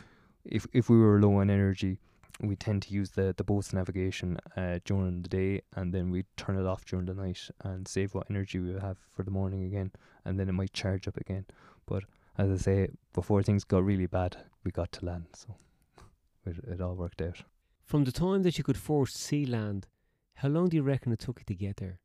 if 0.44 0.66
if 0.72 0.88
we 0.88 0.98
were 0.98 1.20
low 1.20 1.40
on 1.40 1.50
energy, 1.50 1.98
we 2.42 2.56
tend 2.56 2.82
to 2.82 2.92
use 2.92 3.10
the, 3.10 3.34
the 3.36 3.44
boat's 3.44 3.72
navigation 3.72 4.38
uh, 4.56 4.78
during 4.84 5.22
the 5.22 5.28
day 5.28 5.62
and 5.76 5.92
then 5.92 6.10
we 6.10 6.24
turn 6.36 6.58
it 6.58 6.66
off 6.66 6.84
during 6.84 7.06
the 7.06 7.14
night 7.14 7.40
and 7.64 7.86
save 7.86 8.14
what 8.14 8.26
energy 8.28 8.58
we 8.58 8.72
have 8.72 8.98
for 9.10 9.22
the 9.22 9.30
morning 9.30 9.64
again 9.64 9.92
and 10.24 10.38
then 10.38 10.48
it 10.48 10.52
might 10.52 10.72
charge 10.72 11.06
up 11.06 11.16
again. 11.16 11.46
But 11.86 12.04
as 12.38 12.50
I 12.50 12.56
say, 12.56 12.88
before 13.12 13.42
things 13.42 13.64
got 13.64 13.84
really 13.84 14.06
bad, 14.06 14.36
we 14.64 14.70
got 14.70 14.92
to 14.92 15.04
land, 15.04 15.26
so 15.34 15.54
it, 16.46 16.56
it 16.68 16.80
all 16.80 16.94
worked 16.94 17.22
out. 17.22 17.42
From 17.84 18.04
the 18.04 18.12
time 18.12 18.42
that 18.42 18.58
you 18.58 18.64
could 18.64 18.76
first 18.76 19.16
see 19.16 19.44
land, 19.44 19.86
how 20.34 20.48
long 20.48 20.68
do 20.68 20.76
you 20.76 20.82
reckon 20.82 21.12
it 21.12 21.18
took 21.18 21.40
you 21.40 21.44
to 21.46 21.54
get 21.54 21.76
there? 21.76 21.98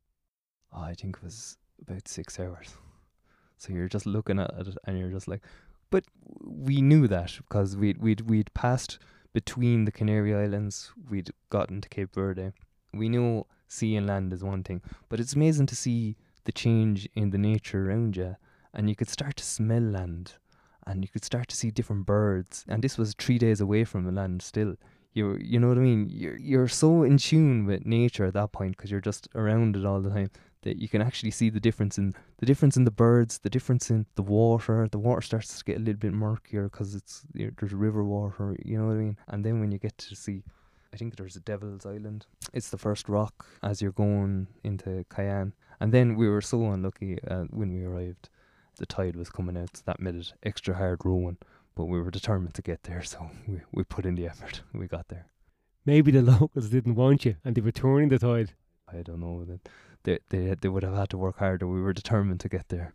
Oh, 0.72 0.82
I 0.82 0.94
think 0.94 1.16
it 1.16 1.24
was 1.24 1.56
about 1.80 2.06
six 2.06 2.38
hours. 2.38 2.74
So 3.56 3.72
you're 3.72 3.88
just 3.88 4.06
looking 4.06 4.38
at 4.38 4.50
it 4.58 4.76
and 4.84 4.98
you're 4.98 5.10
just 5.10 5.28
like, 5.28 5.42
but 5.90 6.04
we 6.44 6.80
knew 6.80 7.08
that 7.08 7.36
because 7.36 7.76
we'd 7.76 7.98
we'd 7.98 8.20
we'd 8.22 8.52
passed 8.54 8.98
between 9.32 9.84
the 9.84 9.92
Canary 9.92 10.34
Islands, 10.34 10.92
we'd 11.08 11.30
gotten 11.50 11.80
to 11.80 11.88
Cape 11.88 12.14
Verde. 12.14 12.52
We 12.92 13.08
know 13.08 13.46
sea 13.66 13.96
and 13.96 14.06
land 14.06 14.32
is 14.32 14.42
one 14.42 14.62
thing, 14.62 14.82
but 15.08 15.20
it's 15.20 15.34
amazing 15.34 15.66
to 15.66 15.76
see 15.76 16.16
the 16.44 16.52
change 16.52 17.08
in 17.14 17.30
the 17.30 17.38
nature 17.38 17.88
around 17.88 18.16
you, 18.16 18.36
and 18.72 18.88
you 18.88 18.96
could 18.96 19.08
start 19.08 19.36
to 19.36 19.44
smell 19.44 19.82
land, 19.82 20.34
and 20.86 21.04
you 21.04 21.08
could 21.08 21.24
start 21.24 21.48
to 21.48 21.56
see 21.56 21.70
different 21.70 22.06
birds. 22.06 22.64
And 22.68 22.82
this 22.82 22.96
was 22.96 23.14
three 23.14 23.38
days 23.38 23.60
away 23.60 23.84
from 23.84 24.04
the 24.04 24.12
land 24.12 24.42
still. 24.42 24.76
You 25.12 25.36
you 25.40 25.58
know 25.58 25.68
what 25.68 25.78
I 25.78 25.82
mean? 25.82 26.08
You're 26.10 26.38
you're 26.38 26.68
so 26.68 27.02
in 27.02 27.18
tune 27.18 27.66
with 27.66 27.84
nature 27.84 28.26
at 28.26 28.34
that 28.34 28.52
point 28.52 28.76
because 28.76 28.90
you're 28.90 29.00
just 29.00 29.28
around 29.34 29.76
it 29.76 29.84
all 29.84 30.00
the 30.00 30.10
time 30.10 30.30
that 30.68 30.76
you 30.76 30.88
can 30.88 31.00
actually 31.00 31.30
see 31.30 31.48
the 31.48 31.60
difference 31.60 31.96
in 31.96 32.14
the 32.40 32.46
difference 32.46 32.76
in 32.76 32.84
the 32.84 32.90
birds, 32.90 33.38
the 33.38 33.48
difference 33.48 33.90
in 33.90 34.04
the 34.16 34.22
water. 34.22 34.86
The 34.90 34.98
water 34.98 35.22
starts 35.22 35.56
to 35.56 35.64
get 35.64 35.76
a 35.76 35.80
little 35.80 36.02
bit 36.06 36.12
murkier 36.12 36.64
because 36.64 36.94
it's 36.94 37.22
there's 37.32 37.72
river 37.72 38.04
water. 38.04 38.54
You 38.62 38.78
know 38.78 38.86
what 38.86 38.92
I 38.92 39.04
mean? 39.06 39.16
And 39.28 39.42
then 39.44 39.60
when 39.60 39.72
you 39.72 39.78
get 39.78 39.96
to 39.96 40.14
see, 40.14 40.44
I 40.92 40.98
think 40.98 41.16
there's 41.16 41.36
a 41.36 41.40
Devil's 41.40 41.86
Island. 41.86 42.26
It's 42.52 42.68
the 42.68 42.76
first 42.76 43.08
rock 43.08 43.46
as 43.62 43.80
you're 43.80 43.92
going 43.92 44.46
into 44.62 45.06
Cayenne. 45.08 45.54
And 45.80 45.90
then 45.90 46.16
we 46.16 46.28
were 46.28 46.42
so 46.42 46.58
unlucky 46.72 47.18
uh, 47.26 47.44
when 47.50 47.72
we 47.72 47.84
arrived. 47.84 48.28
The 48.76 48.86
tide 48.86 49.16
was 49.16 49.30
coming 49.30 49.56
out, 49.56 49.76
so 49.76 49.82
that 49.86 50.00
made 50.00 50.16
it 50.16 50.34
extra 50.42 50.74
hard 50.74 51.00
rowing. 51.02 51.38
But 51.76 51.86
we 51.86 52.00
were 52.00 52.10
determined 52.10 52.54
to 52.54 52.62
get 52.62 52.82
there, 52.82 53.02
so 53.02 53.30
we, 53.46 53.60
we 53.72 53.84
put 53.84 54.04
in 54.04 54.16
the 54.16 54.26
effort. 54.26 54.60
We 54.74 54.86
got 54.86 55.08
there. 55.08 55.26
Maybe 55.86 56.12
the 56.12 56.22
locals 56.32 56.68
didn't 56.68 56.94
want 56.94 57.24
you 57.24 57.36
and 57.42 57.54
they 57.54 57.62
were 57.62 57.72
turning 57.72 58.10
the 58.10 58.18
tide. 58.18 58.52
I 58.92 59.02
don't 59.02 59.20
know. 59.20 59.44
That 59.44 59.60
they, 60.08 60.18
they 60.30 60.54
they 60.54 60.68
would 60.68 60.82
have 60.82 60.94
had 60.94 61.10
to 61.10 61.18
work 61.18 61.38
harder. 61.38 61.66
We 61.66 61.82
were 61.82 61.92
determined 61.92 62.40
to 62.40 62.48
get 62.48 62.68
there. 62.68 62.94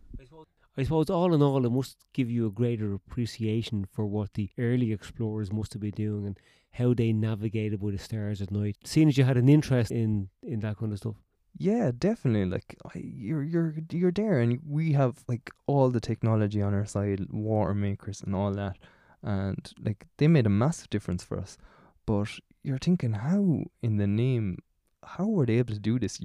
I 0.76 0.82
suppose 0.82 1.08
all 1.08 1.32
in 1.32 1.42
all, 1.42 1.64
it 1.64 1.70
must 1.70 1.98
give 2.12 2.28
you 2.28 2.46
a 2.46 2.50
greater 2.50 2.94
appreciation 2.94 3.86
for 3.92 4.06
what 4.06 4.34
the 4.34 4.50
early 4.58 4.92
explorers 4.92 5.52
must 5.52 5.72
have 5.72 5.82
been 5.82 5.92
doing 5.92 6.26
and 6.26 6.38
how 6.72 6.94
they 6.94 7.12
navigated 7.12 7.80
with 7.80 7.96
the 7.96 8.02
stars 8.02 8.42
at 8.42 8.50
night. 8.50 8.76
Seeing 8.82 9.08
as 9.08 9.16
you 9.16 9.22
had 9.22 9.36
an 9.36 9.48
interest 9.48 9.92
in 9.92 10.28
in 10.42 10.60
that 10.60 10.78
kind 10.78 10.92
of 10.92 10.98
stuff. 10.98 11.14
Yeah, 11.56 11.92
definitely. 11.96 12.46
Like 12.46 12.76
I, 12.84 12.98
you're 12.98 13.44
you're 13.44 13.74
you're 13.90 14.10
there, 14.10 14.40
and 14.40 14.58
we 14.68 14.92
have 14.94 15.22
like 15.28 15.50
all 15.66 15.90
the 15.90 16.00
technology 16.00 16.60
on 16.60 16.74
our 16.74 16.86
side, 16.86 17.28
water 17.30 17.74
makers 17.74 18.20
and 18.22 18.34
all 18.34 18.52
that, 18.54 18.76
and 19.22 19.72
like 19.80 20.06
they 20.16 20.26
made 20.26 20.46
a 20.46 20.50
massive 20.64 20.90
difference 20.90 21.22
for 21.22 21.38
us. 21.38 21.56
But 22.06 22.30
you're 22.64 22.78
thinking, 22.78 23.12
how 23.12 23.62
in 23.80 23.98
the 23.98 24.08
name 24.08 24.58
how 25.06 25.26
were 25.26 25.46
they 25.46 25.58
able 25.58 25.74
to 25.74 25.80
do 25.80 25.98
this 25.98 26.20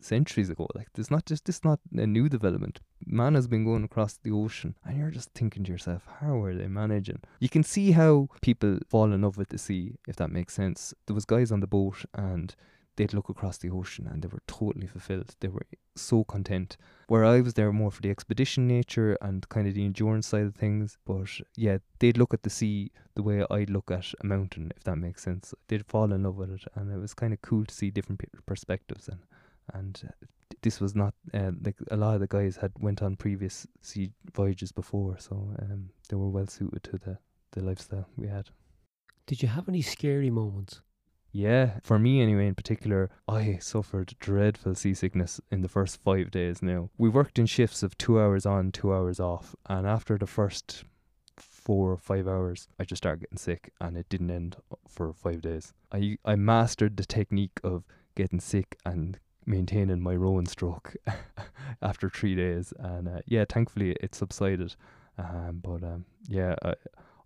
centuries 0.00 0.50
ago? 0.50 0.68
Like, 0.74 0.88
there's 0.94 1.10
not 1.10 1.26
just 1.26 1.44
this 1.44 1.64
not 1.64 1.80
a 1.96 2.06
new 2.06 2.28
development. 2.28 2.80
Man 3.04 3.34
has 3.34 3.46
been 3.46 3.64
going 3.64 3.84
across 3.84 4.14
the 4.14 4.30
ocean, 4.30 4.74
and 4.84 4.96
you're 4.96 5.10
just 5.10 5.30
thinking 5.34 5.64
to 5.64 5.72
yourself, 5.72 6.02
how 6.20 6.42
are 6.42 6.54
they 6.54 6.68
managing? 6.68 7.20
You 7.40 7.48
can 7.48 7.62
see 7.62 7.92
how 7.92 8.28
people 8.40 8.78
fall 8.88 9.12
in 9.12 9.22
love 9.22 9.36
with 9.36 9.48
the 9.48 9.58
sea, 9.58 9.94
if 10.06 10.16
that 10.16 10.30
makes 10.30 10.54
sense. 10.54 10.94
There 11.06 11.14
was 11.14 11.24
guys 11.24 11.52
on 11.52 11.60
the 11.60 11.66
boat, 11.66 12.04
and 12.14 12.54
they'd 12.96 13.14
look 13.14 13.28
across 13.28 13.58
the 13.58 13.70
ocean 13.70 14.06
and 14.06 14.22
they 14.22 14.28
were 14.28 14.42
totally 14.46 14.86
fulfilled. 14.86 15.34
They 15.40 15.48
were 15.48 15.66
so 15.96 16.24
content. 16.24 16.76
Where 17.08 17.24
I 17.24 17.40
was 17.40 17.54
there 17.54 17.72
more 17.72 17.90
for 17.90 18.02
the 18.02 18.10
expedition 18.10 18.66
nature 18.66 19.16
and 19.20 19.48
kind 19.48 19.66
of 19.66 19.74
the 19.74 19.84
endurance 19.84 20.26
side 20.26 20.46
of 20.46 20.54
things. 20.54 20.98
But 21.04 21.28
yeah, 21.56 21.78
they'd 21.98 22.18
look 22.18 22.34
at 22.34 22.42
the 22.42 22.50
sea 22.50 22.90
the 23.14 23.22
way 23.22 23.44
I'd 23.50 23.70
look 23.70 23.90
at 23.90 24.12
a 24.22 24.26
mountain, 24.26 24.72
if 24.76 24.84
that 24.84 24.96
makes 24.96 25.22
sense. 25.22 25.54
They'd 25.68 25.86
fall 25.86 26.12
in 26.12 26.22
love 26.22 26.36
with 26.36 26.50
it, 26.50 26.64
and 26.74 26.92
it 26.92 26.98
was 26.98 27.14
kind 27.14 27.32
of 27.32 27.42
cool 27.42 27.64
to 27.64 27.74
see 27.74 27.90
different 27.90 28.22
perspectives. 28.46 29.08
And 29.08 29.20
and 29.72 30.02
uh, 30.08 30.26
this 30.62 30.80
was 30.80 30.94
not 30.94 31.14
uh, 31.32 31.52
like 31.64 31.76
a 31.90 31.96
lot 31.96 32.14
of 32.14 32.20
the 32.20 32.26
guys 32.26 32.56
had 32.56 32.72
went 32.78 33.02
on 33.02 33.16
previous 33.16 33.66
sea 33.80 34.12
voyages 34.34 34.72
before, 34.72 35.18
so 35.18 35.54
um, 35.60 35.90
they 36.08 36.16
were 36.16 36.28
well 36.28 36.46
suited 36.46 36.82
to 36.84 36.98
the 36.98 37.18
the 37.52 37.62
lifestyle 37.62 38.08
we 38.16 38.28
had. 38.28 38.48
Did 39.26 39.42
you 39.42 39.48
have 39.48 39.68
any 39.68 39.82
scary 39.82 40.30
moments? 40.30 40.80
Yeah, 41.32 41.78
for 41.82 41.98
me 41.98 42.20
anyway, 42.20 42.46
in 42.46 42.54
particular, 42.54 43.10
I 43.26 43.56
suffered 43.56 44.14
dreadful 44.20 44.74
seasickness 44.74 45.40
in 45.50 45.62
the 45.62 45.68
first 45.68 45.96
five 45.96 46.30
days 46.30 46.62
now. 46.62 46.90
We 46.98 47.08
worked 47.08 47.38
in 47.38 47.46
shifts 47.46 47.82
of 47.82 47.96
two 47.96 48.20
hours 48.20 48.44
on, 48.44 48.70
two 48.70 48.92
hours 48.92 49.18
off, 49.18 49.56
and 49.66 49.86
after 49.86 50.18
the 50.18 50.26
first 50.26 50.84
four 51.38 51.92
or 51.92 51.96
five 51.96 52.28
hours, 52.28 52.68
I 52.78 52.84
just 52.84 53.02
started 53.02 53.20
getting 53.20 53.38
sick, 53.38 53.72
and 53.80 53.96
it 53.96 54.10
didn't 54.10 54.30
end 54.30 54.56
for 54.86 55.14
five 55.14 55.40
days. 55.40 55.72
I, 55.90 56.18
I 56.22 56.36
mastered 56.36 56.98
the 56.98 57.06
technique 57.06 57.58
of 57.64 57.84
getting 58.14 58.40
sick 58.40 58.76
and 58.84 59.18
maintaining 59.46 60.00
my 60.00 60.14
rowing 60.14 60.46
stroke 60.46 60.94
after 61.82 62.10
three 62.10 62.34
days, 62.34 62.74
and 62.78 63.08
uh, 63.08 63.20
yeah, 63.24 63.46
thankfully 63.48 63.96
it 64.02 64.14
subsided. 64.14 64.76
Um, 65.16 65.60
but 65.62 65.82
um, 65.82 66.04
yeah, 66.28 66.56
I, 66.62 66.74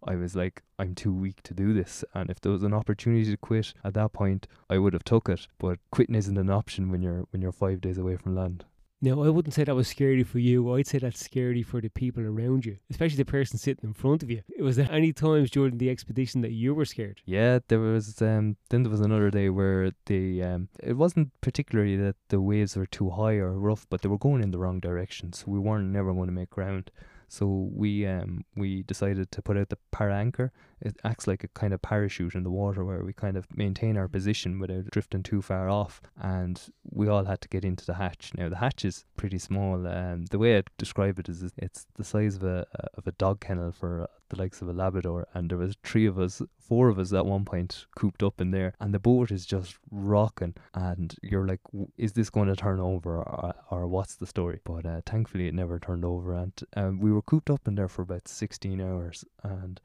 I 0.06 0.16
was 0.16 0.36
like, 0.36 0.62
I'm 0.78 0.94
too 0.94 1.12
weak 1.12 1.42
to 1.44 1.54
do 1.54 1.72
this. 1.72 2.04
And 2.14 2.30
if 2.30 2.40
there 2.40 2.52
was 2.52 2.62
an 2.62 2.74
opportunity 2.74 3.30
to 3.30 3.36
quit 3.36 3.74
at 3.84 3.94
that 3.94 4.12
point, 4.12 4.46
I 4.70 4.78
would 4.78 4.92
have 4.92 5.04
took 5.04 5.28
it. 5.28 5.46
But 5.58 5.78
quitting 5.90 6.14
isn't 6.14 6.38
an 6.38 6.50
option 6.50 6.90
when 6.90 7.02
you're 7.02 7.26
when 7.30 7.42
you're 7.42 7.52
five 7.52 7.80
days 7.80 7.98
away 7.98 8.16
from 8.16 8.34
land. 8.34 8.64
No, 9.02 9.22
I 9.22 9.28
wouldn't 9.28 9.52
say 9.52 9.64
that 9.64 9.74
was 9.74 9.88
scary 9.88 10.22
for 10.22 10.38
you. 10.38 10.72
I'd 10.72 10.86
say 10.86 10.98
that's 10.98 11.22
scary 11.22 11.62
for 11.62 11.82
the 11.82 11.90
people 11.90 12.24
around 12.24 12.64
you, 12.64 12.78
especially 12.90 13.18
the 13.18 13.26
person 13.26 13.58
sitting 13.58 13.90
in 13.90 13.92
front 13.92 14.22
of 14.22 14.30
you. 14.30 14.42
Was 14.58 14.76
there 14.76 14.90
any 14.90 15.12
times 15.12 15.50
during 15.50 15.76
the 15.76 15.90
expedition 15.90 16.40
that 16.40 16.52
you 16.52 16.74
were 16.74 16.86
scared? 16.86 17.20
Yeah, 17.26 17.58
there 17.68 17.78
was. 17.78 18.22
Um, 18.22 18.56
then 18.70 18.84
there 18.84 18.90
was 18.90 19.02
another 19.02 19.30
day 19.30 19.50
where 19.50 19.92
the 20.06 20.42
um, 20.42 20.68
it 20.82 20.94
wasn't 20.94 21.38
particularly 21.42 21.96
that 21.98 22.16
the 22.28 22.40
waves 22.40 22.74
were 22.74 22.86
too 22.86 23.10
high 23.10 23.34
or 23.34 23.52
rough, 23.52 23.86
but 23.90 24.00
they 24.00 24.08
were 24.08 24.18
going 24.18 24.42
in 24.42 24.50
the 24.50 24.58
wrong 24.58 24.80
direction, 24.80 25.34
so 25.34 25.44
we 25.48 25.58
weren't 25.58 25.92
never 25.92 26.14
going 26.14 26.28
to 26.28 26.32
make 26.32 26.50
ground. 26.50 26.90
So 27.28 27.70
we 27.72 28.06
um 28.06 28.44
we 28.54 28.82
decided 28.82 29.30
to 29.32 29.42
put 29.42 29.56
out 29.56 29.68
the 29.68 29.78
para 29.90 30.14
anchor. 30.16 30.52
It 30.80 30.98
acts 31.04 31.26
like 31.26 31.44
a 31.44 31.48
kind 31.48 31.72
of 31.72 31.82
parachute 31.82 32.34
in 32.34 32.42
the 32.42 32.50
water 32.50 32.84
where 32.84 33.04
we 33.04 33.12
kind 33.12 33.36
of 33.36 33.46
maintain 33.56 33.96
our 33.96 34.08
position 34.08 34.58
without 34.58 34.90
drifting 34.90 35.22
too 35.22 35.42
far 35.42 35.68
off. 35.68 36.02
And 36.20 36.60
we 36.90 37.08
all 37.08 37.24
had 37.24 37.40
to 37.42 37.48
get 37.48 37.64
into 37.64 37.86
the 37.86 37.94
hatch. 37.94 38.32
Now 38.36 38.48
the 38.48 38.56
hatch 38.56 38.84
is 38.84 39.04
pretty 39.16 39.38
small. 39.38 39.86
Um, 39.86 40.26
the 40.26 40.38
way 40.38 40.58
I 40.58 40.62
describe 40.78 41.18
it 41.18 41.28
is 41.28 41.52
it's 41.56 41.86
the 41.96 42.04
size 42.04 42.36
of 42.36 42.42
a 42.44 42.66
of 42.94 43.06
a 43.06 43.12
dog 43.12 43.40
kennel 43.40 43.72
for 43.72 44.08
the 44.28 44.36
likes 44.36 44.60
of 44.60 44.68
a 44.68 44.72
Labrador. 44.72 45.26
And 45.34 45.50
there 45.50 45.58
was 45.58 45.76
three 45.84 46.06
of 46.06 46.18
us, 46.18 46.42
four 46.58 46.88
of 46.88 46.98
us 46.98 47.12
at 47.12 47.26
one 47.26 47.44
point 47.44 47.86
cooped 47.96 48.22
up 48.22 48.40
in 48.40 48.50
there, 48.50 48.74
and 48.80 48.92
the 48.92 48.98
boat 48.98 49.30
is 49.30 49.46
just 49.46 49.78
rocking. 49.90 50.54
And 50.74 51.14
you're 51.22 51.46
like, 51.46 51.60
is 51.96 52.12
this 52.12 52.30
going 52.30 52.48
to 52.48 52.56
turn 52.56 52.80
over, 52.80 53.16
or, 53.16 53.54
or 53.70 53.86
what's 53.86 54.16
the 54.16 54.26
story? 54.26 54.60
But 54.64 54.86
uh, 54.86 55.00
thankfully, 55.06 55.48
it 55.48 55.54
never 55.54 55.78
turned 55.78 56.04
over, 56.04 56.34
and 56.34 56.52
um, 56.76 57.00
we 57.00 57.12
were 57.12 57.22
cooped 57.22 57.50
up 57.50 57.66
in 57.66 57.74
there 57.74 57.88
for 57.88 58.02
about 58.02 58.28
16 58.28 58.80
hours, 58.80 59.24
and 59.42 59.80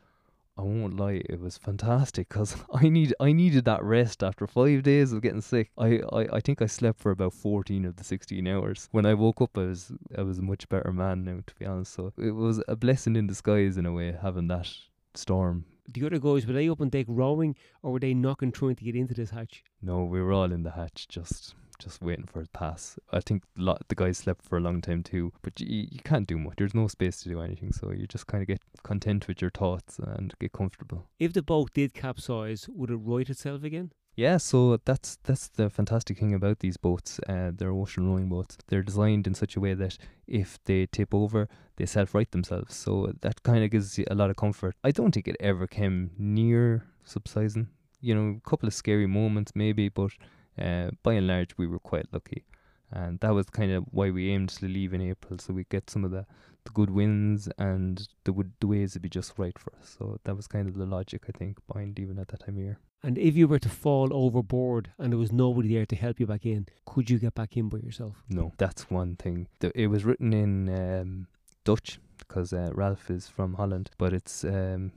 I 0.57 0.63
won't 0.63 0.97
lie, 0.97 1.21
it 1.29 1.39
was 1.39 1.57
fantastic 1.57 2.29
because 2.29 2.55
I 2.73 2.89
need 2.89 3.13
I 3.19 3.31
needed 3.31 3.65
that 3.65 3.83
rest 3.83 4.21
after 4.21 4.45
five 4.47 4.83
days 4.83 5.11
of 5.11 5.21
getting 5.21 5.41
sick. 5.41 5.71
I, 5.77 6.01
I, 6.11 6.27
I 6.33 6.39
think 6.39 6.61
I 6.61 6.65
slept 6.67 6.99
for 6.99 7.11
about 7.11 7.33
fourteen 7.33 7.85
of 7.85 7.95
the 7.95 8.03
sixteen 8.03 8.47
hours. 8.47 8.87
When 8.91 9.05
I 9.05 9.13
woke 9.13 9.41
up, 9.41 9.57
I 9.57 9.61
was 9.61 9.91
I 10.17 10.21
was 10.21 10.39
a 10.39 10.43
much 10.43 10.67
better 10.69 10.91
man 10.91 11.23
now, 11.23 11.39
to 11.45 11.55
be 11.55 11.65
honest. 11.65 11.93
So 11.93 12.13
it 12.17 12.31
was 12.31 12.61
a 12.67 12.75
blessing 12.75 13.15
in 13.15 13.27
disguise 13.27 13.77
in 13.77 13.85
a 13.85 13.93
way 13.93 14.15
having 14.21 14.47
that 14.49 14.69
storm. 15.15 15.65
The 15.87 16.05
other 16.05 16.19
guys 16.19 16.45
were 16.45 16.53
they 16.53 16.69
up 16.69 16.81
on 16.81 16.89
deck 16.89 17.05
rowing, 17.07 17.55
or 17.81 17.93
were 17.93 17.99
they 17.99 18.13
knocking 18.13 18.51
trying 18.51 18.75
to 18.75 18.83
get 18.83 18.95
into 18.95 19.13
this 19.13 19.31
hatch? 19.31 19.63
No, 19.81 20.03
we 20.03 20.21
were 20.21 20.33
all 20.33 20.51
in 20.51 20.63
the 20.63 20.71
hatch, 20.71 21.07
just 21.07 21.55
just 21.81 22.01
waiting 22.01 22.25
for 22.25 22.41
a 22.41 22.47
pass. 22.47 22.99
I 23.11 23.21
think 23.21 23.43
lot 23.57 23.87
the 23.87 23.95
guys 23.95 24.19
slept 24.19 24.45
for 24.45 24.57
a 24.57 24.61
long 24.61 24.81
time 24.81 25.01
too, 25.03 25.33
but 25.41 25.59
you, 25.59 25.87
you 25.91 25.99
can't 26.03 26.27
do 26.27 26.37
much. 26.37 26.55
There's 26.57 26.75
no 26.75 26.87
space 26.87 27.21
to 27.23 27.29
do 27.29 27.41
anything, 27.41 27.71
so 27.71 27.91
you 27.91 28.05
just 28.05 28.27
kind 28.27 28.41
of 28.41 28.47
get 28.47 28.61
content 28.83 29.27
with 29.27 29.41
your 29.41 29.49
thoughts 29.49 29.97
and 29.97 30.33
get 30.39 30.51
comfortable. 30.51 31.07
If 31.19 31.33
the 31.33 31.41
boat 31.41 31.73
did 31.73 31.93
capsize, 31.93 32.69
would 32.69 32.91
it 32.91 32.97
right 32.97 33.29
itself 33.29 33.63
again? 33.63 33.91
Yeah, 34.15 34.37
so 34.37 34.77
that's 34.85 35.17
that's 35.23 35.47
the 35.49 35.69
fantastic 35.69 36.17
thing 36.19 36.33
about 36.33 36.59
these 36.59 36.77
boats. 36.77 37.19
Uh, 37.27 37.51
they're 37.53 37.71
ocean 37.71 38.07
rowing 38.09 38.29
boats. 38.29 38.57
They're 38.67 38.83
designed 38.83 39.25
in 39.25 39.33
such 39.33 39.55
a 39.55 39.59
way 39.59 39.73
that 39.73 39.97
if 40.27 40.59
they 40.65 40.85
tip 40.85 41.13
over, 41.13 41.47
they 41.77 41.85
self-right 41.85 42.31
themselves. 42.31 42.75
So 42.75 43.13
that 43.21 43.43
kind 43.43 43.63
of 43.63 43.71
gives 43.71 43.97
you 43.97 44.05
a 44.11 44.15
lot 44.15 44.29
of 44.29 44.35
comfort. 44.35 44.75
I 44.83 44.91
don't 44.91 45.13
think 45.13 45.27
it 45.27 45.37
ever 45.39 45.65
came 45.65 46.11
near 46.17 46.85
subsiding. 47.03 47.69
You 48.01 48.15
know, 48.15 48.37
a 48.37 48.49
couple 48.49 48.67
of 48.67 48.73
scary 48.73 49.07
moments 49.07 49.53
maybe, 49.55 49.87
but 49.89 50.11
uh, 50.59 50.91
by 51.03 51.13
and 51.13 51.27
large, 51.27 51.57
we 51.57 51.67
were 51.67 51.79
quite 51.79 52.07
lucky. 52.11 52.43
And 52.91 53.19
that 53.19 53.33
was 53.33 53.49
kind 53.49 53.71
of 53.71 53.85
why 53.91 54.09
we 54.11 54.31
aimed 54.31 54.49
to 54.49 54.65
leave 54.65 54.93
in 54.93 55.01
April, 55.01 55.39
so 55.39 55.53
we 55.53 55.65
get 55.69 55.89
some 55.89 56.03
of 56.03 56.11
the, 56.11 56.25
the 56.65 56.71
good 56.71 56.89
winds 56.89 57.47
and 57.57 58.07
the 58.23 58.33
the 58.59 58.67
waves 58.67 58.93
would 58.93 59.01
be 59.01 59.09
just 59.09 59.33
right 59.37 59.57
for 59.57 59.73
us. 59.79 59.95
So 59.97 60.19
that 60.23 60.35
was 60.35 60.47
kind 60.47 60.67
of 60.67 60.75
the 60.75 60.85
logic 60.85 61.23
I 61.27 61.37
think 61.37 61.57
behind 61.67 61.97
leaving 61.97 62.19
at 62.19 62.27
that 62.29 62.41
time 62.41 62.55
of 62.55 62.63
year. 62.63 62.79
And 63.03 63.17
if 63.17 63.35
you 63.35 63.47
were 63.47 63.59
to 63.59 63.69
fall 63.69 64.13
overboard 64.13 64.91
and 64.99 65.11
there 65.11 65.17
was 65.19 65.31
nobody 65.31 65.73
there 65.73 65.87
to 65.87 65.95
help 65.95 66.19
you 66.19 66.27
back 66.27 66.45
in, 66.45 66.67
could 66.85 67.09
you 67.09 67.17
get 67.17 67.33
back 67.33 67.57
in 67.57 67.67
by 67.67 67.79
yourself? 67.79 68.23
No, 68.29 68.53
that's 68.57 68.91
one 68.91 69.15
thing. 69.15 69.47
The, 69.59 69.71
it 69.73 69.87
was 69.87 70.05
written 70.05 70.33
in 70.33 70.69
um, 70.69 71.27
Dutch 71.63 71.99
because 72.19 72.53
uh, 72.53 72.69
Ralph 72.73 73.09
is 73.09 73.27
from 73.27 73.55
Holland, 73.55 73.89
but 73.97 74.13
it's 74.13 74.43
um, 74.43 74.91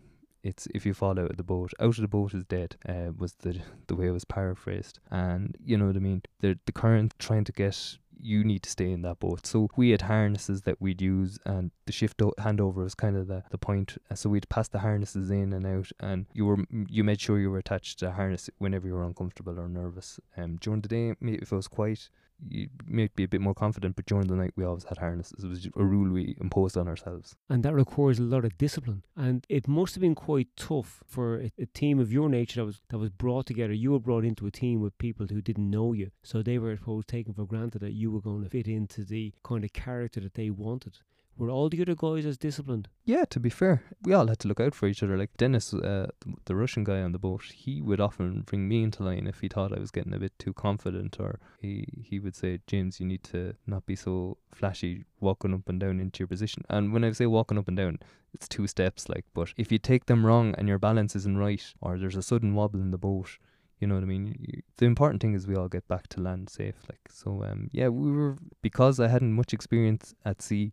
it's 0.44 0.68
if 0.74 0.86
you 0.86 0.94
fall 0.94 1.18
out 1.18 1.30
of 1.32 1.36
the 1.36 1.42
boat, 1.42 1.72
out 1.80 1.96
of 1.98 2.02
the 2.02 2.08
boat 2.08 2.34
is 2.34 2.44
dead. 2.44 2.76
Uh, 2.88 3.10
was 3.18 3.32
the 3.44 3.58
the 3.88 3.96
way 3.96 4.06
it 4.08 4.12
was 4.12 4.24
paraphrased, 4.24 5.00
and 5.10 5.56
you 5.64 5.76
know 5.76 5.86
what 5.86 5.96
I 5.96 6.00
mean. 6.00 6.22
The 6.40 6.58
the 6.66 6.72
current 6.72 7.14
trying 7.18 7.44
to 7.44 7.52
get 7.52 7.98
you 8.20 8.44
need 8.44 8.62
to 8.62 8.70
stay 8.70 8.90
in 8.90 9.02
that 9.02 9.18
boat. 9.18 9.44
So 9.46 9.68
we 9.76 9.90
had 9.90 10.02
harnesses 10.02 10.62
that 10.62 10.80
we'd 10.80 11.02
use, 11.02 11.38
and 11.44 11.72
the 11.84 11.92
shift 11.92 12.22
o- 12.22 12.32
handover 12.38 12.76
was 12.84 12.94
kind 12.94 13.16
of 13.16 13.26
the, 13.26 13.42
the 13.50 13.58
point. 13.58 13.98
Uh, 14.10 14.14
So 14.14 14.30
we'd 14.30 14.48
pass 14.48 14.68
the 14.68 14.78
harnesses 14.78 15.30
in 15.30 15.52
and 15.52 15.66
out, 15.66 15.90
and 16.00 16.26
you 16.32 16.46
were 16.46 16.58
you 16.70 17.04
made 17.04 17.20
sure 17.20 17.38
you 17.38 17.50
were 17.50 17.58
attached 17.58 17.98
to 18.00 18.08
a 18.08 18.12
harness 18.12 18.48
whenever 18.58 18.86
you 18.86 18.94
were 18.94 19.04
uncomfortable 19.04 19.58
or 19.58 19.68
nervous. 19.68 20.20
Um, 20.36 20.56
during 20.56 20.80
the 20.82 20.88
day, 20.88 21.14
if 21.20 21.52
it 21.52 21.56
was 21.56 21.68
quiet, 21.68 22.08
you 22.48 22.68
might 22.86 23.14
be 23.14 23.24
a 23.24 23.28
bit 23.28 23.40
more 23.40 23.54
confident, 23.54 23.96
but 23.96 24.06
during 24.06 24.26
the 24.26 24.34
night 24.34 24.52
we 24.56 24.64
always 24.64 24.84
had 24.84 24.98
harnesses. 24.98 25.44
It 25.44 25.48
was 25.48 25.66
a 25.76 25.84
rule 25.84 26.12
we 26.12 26.36
imposed 26.40 26.76
on 26.76 26.88
ourselves. 26.88 27.36
And 27.48 27.62
that 27.62 27.74
requires 27.74 28.18
a 28.18 28.22
lot 28.22 28.44
of 28.44 28.56
discipline. 28.58 29.02
And 29.16 29.46
it 29.48 29.68
must 29.68 29.94
have 29.94 30.02
been 30.02 30.14
quite 30.14 30.48
tough 30.56 31.02
for 31.06 31.40
a, 31.40 31.52
a 31.58 31.66
team 31.66 31.98
of 31.98 32.12
your 32.12 32.28
nature 32.28 32.60
that 32.60 32.66
was 32.66 32.80
that 32.88 32.98
was 32.98 33.10
brought 33.10 33.46
together. 33.46 33.72
You 33.72 33.92
were 33.92 34.00
brought 34.00 34.24
into 34.24 34.46
a 34.46 34.50
team 34.50 34.80
with 34.80 34.96
people 34.98 35.26
who 35.26 35.40
didn't 35.40 35.70
know 35.70 35.92
you, 35.92 36.10
so 36.22 36.42
they 36.42 36.58
were, 36.58 36.72
I 36.72 36.76
suppose, 36.76 37.04
taken 37.06 37.34
for 37.34 37.46
granted 37.46 37.80
that 37.80 37.92
you 37.92 38.10
were 38.10 38.20
going 38.20 38.42
to 38.44 38.50
fit 38.50 38.68
into 38.68 39.04
the 39.04 39.32
kind 39.42 39.64
of 39.64 39.72
character 39.72 40.20
that 40.20 40.34
they 40.34 40.50
wanted. 40.50 40.98
Were 41.36 41.50
all 41.50 41.68
the 41.68 41.82
other 41.82 41.96
guys 41.96 42.24
as 42.26 42.38
disciplined? 42.38 42.88
Yeah, 43.04 43.24
to 43.30 43.40
be 43.40 43.50
fair, 43.50 43.82
we 44.02 44.12
all 44.12 44.28
had 44.28 44.38
to 44.40 44.48
look 44.48 44.60
out 44.60 44.74
for 44.74 44.86
each 44.86 45.02
other. 45.02 45.16
Like 45.16 45.36
Dennis, 45.36 45.74
uh, 45.74 46.08
the, 46.44 46.54
Russian 46.54 46.84
guy 46.84 47.02
on 47.02 47.10
the 47.10 47.18
boat, 47.18 47.42
he 47.52 47.82
would 47.82 48.00
often 48.00 48.42
bring 48.42 48.68
me 48.68 48.84
into 48.84 49.02
line 49.02 49.26
if 49.26 49.40
he 49.40 49.48
thought 49.48 49.76
I 49.76 49.80
was 49.80 49.90
getting 49.90 50.14
a 50.14 50.18
bit 50.18 50.38
too 50.38 50.52
confident, 50.52 51.18
or 51.18 51.40
he 51.58 51.88
he 52.04 52.20
would 52.20 52.36
say, 52.36 52.60
"James, 52.68 53.00
you 53.00 53.06
need 53.06 53.24
to 53.24 53.54
not 53.66 53.84
be 53.84 53.96
so 53.96 54.38
flashy, 54.52 55.04
walking 55.20 55.52
up 55.52 55.68
and 55.68 55.80
down 55.80 55.98
into 55.98 56.20
your 56.20 56.28
position." 56.28 56.62
And 56.70 56.92
when 56.92 57.02
I 57.02 57.10
say 57.10 57.26
walking 57.26 57.58
up 57.58 57.66
and 57.66 57.76
down, 57.76 57.98
it's 58.32 58.48
two 58.48 58.68
steps. 58.68 59.08
Like, 59.08 59.24
but 59.34 59.52
if 59.56 59.72
you 59.72 59.78
take 59.78 60.06
them 60.06 60.24
wrong 60.24 60.54
and 60.56 60.68
your 60.68 60.78
balance 60.78 61.16
isn't 61.16 61.38
right, 61.38 61.64
or 61.80 61.98
there's 61.98 62.16
a 62.16 62.22
sudden 62.22 62.54
wobble 62.54 62.80
in 62.80 62.92
the 62.92 62.98
boat, 62.98 63.38
you 63.80 63.88
know 63.88 63.94
what 63.94 64.04
I 64.04 64.06
mean. 64.06 64.62
The 64.76 64.86
important 64.86 65.20
thing 65.20 65.34
is 65.34 65.46
we 65.46 65.56
all 65.56 65.68
get 65.68 65.86
back 65.88 66.08
to 66.08 66.20
land 66.20 66.48
safe. 66.48 66.76
Like, 66.88 67.08
so 67.10 67.44
um, 67.44 67.68
yeah, 67.72 67.88
we 67.88 68.12
were 68.12 68.36
because 68.62 69.00
I 69.00 69.08
hadn't 69.08 69.32
much 69.32 69.52
experience 69.52 70.14
at 70.24 70.40
sea. 70.40 70.72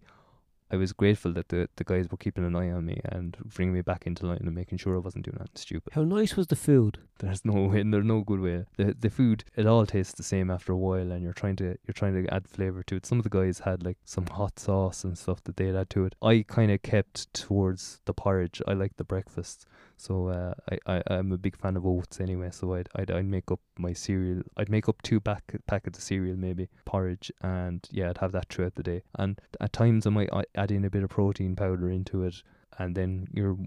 I 0.72 0.78
was 0.78 0.94
grateful 0.94 1.34
that 1.34 1.50
the, 1.50 1.68
the 1.76 1.84
guys 1.84 2.08
were 2.10 2.18
keeping 2.18 2.46
an 2.46 2.56
eye 2.56 2.72
on 2.72 2.86
me 2.86 3.02
and 3.06 3.36
bringing 3.56 3.74
me 3.74 3.82
back 3.82 4.08
into 4.08 4.26
line 4.26 4.40
and 4.42 4.56
making 4.56 4.78
sure 4.78 4.96
I 4.96 5.00
wasn't 5.00 5.26
doing 5.26 5.38
anything 5.40 5.56
stupid. 5.56 5.94
How 5.94 6.04
nice 6.04 6.36
was 6.36 6.48
the 6.48 6.56
food? 6.56 7.00
There's 7.20 7.44
no 7.46 7.64
way, 7.64 7.84
there's 7.84 8.06
no 8.06 8.22
good 8.22 8.40
way. 8.40 8.66
The 8.78 8.96
the 9.00 9.10
food 9.10 9.44
it 9.56 9.68
all 9.68 9.86
tastes 9.86 10.14
the 10.14 10.24
same 10.24 10.50
after 10.50 10.72
a 10.74 10.78
while, 10.78 11.12
and 11.12 11.22
you're 11.22 11.34
trying 11.34 11.56
to 11.58 11.66
you're 11.86 11.94
trying 11.94 12.14
to 12.16 12.34
add 12.34 12.48
flavor 12.48 12.82
to 12.84 12.96
it. 12.96 13.06
Some 13.06 13.20
of 13.20 13.24
the 13.24 13.30
guys 13.30 13.60
had 13.60 13.84
like 13.84 13.98
some 14.06 14.26
hot 14.26 14.58
sauce 14.58 15.04
and 15.04 15.16
stuff 15.18 15.44
that 15.44 15.58
they'd 15.58 15.76
add 15.76 15.90
to 15.92 16.06
it. 16.06 16.16
I 16.24 16.44
kind 16.48 16.72
of 16.72 16.82
kept 16.82 17.32
towards 17.34 18.00
the 18.06 18.14
porridge. 18.14 18.60
I 18.68 18.74
like 18.74 18.98
the 18.98 19.04
breakfast, 19.04 19.68
so 19.98 20.30
uh, 20.30 20.54
I, 20.72 20.96
I 20.96 21.04
I'm 21.18 21.32
a 21.32 21.38
big 21.38 21.58
fan 21.58 21.78
of 21.78 21.86
oats 21.86 22.20
anyway. 22.20 22.50
So 22.52 22.74
I'd 22.74 22.90
I'd, 22.96 23.12
I'd 23.12 23.26
make 23.26 23.52
up 23.52 23.60
my 23.78 23.94
cereal. 23.94 24.42
I'd 24.58 24.70
make 24.70 24.90
up 24.90 25.04
two 25.04 25.20
pack 25.20 25.44
packets 25.68 26.00
of 26.00 26.04
cereal 26.04 26.38
maybe 26.38 26.70
porridge, 26.86 27.32
and 27.42 27.88
yeah, 27.92 28.10
I'd 28.10 28.18
have 28.18 28.32
that 28.32 28.50
throughout 28.50 28.74
the 28.76 28.84
day. 28.84 29.04
And 29.20 29.40
at 29.60 29.74
times 29.74 30.08
I 30.08 30.10
might 30.10 30.30
a- 30.32 30.44
add 30.62 30.72
in 30.72 30.86
a 30.86 30.90
bit 30.90 31.04
of 31.04 31.10
protein 31.10 31.56
powder 31.56 31.90
into 31.90 32.24
it, 32.24 32.44
and 32.78 32.96
then 32.96 33.28
you're 33.34 33.58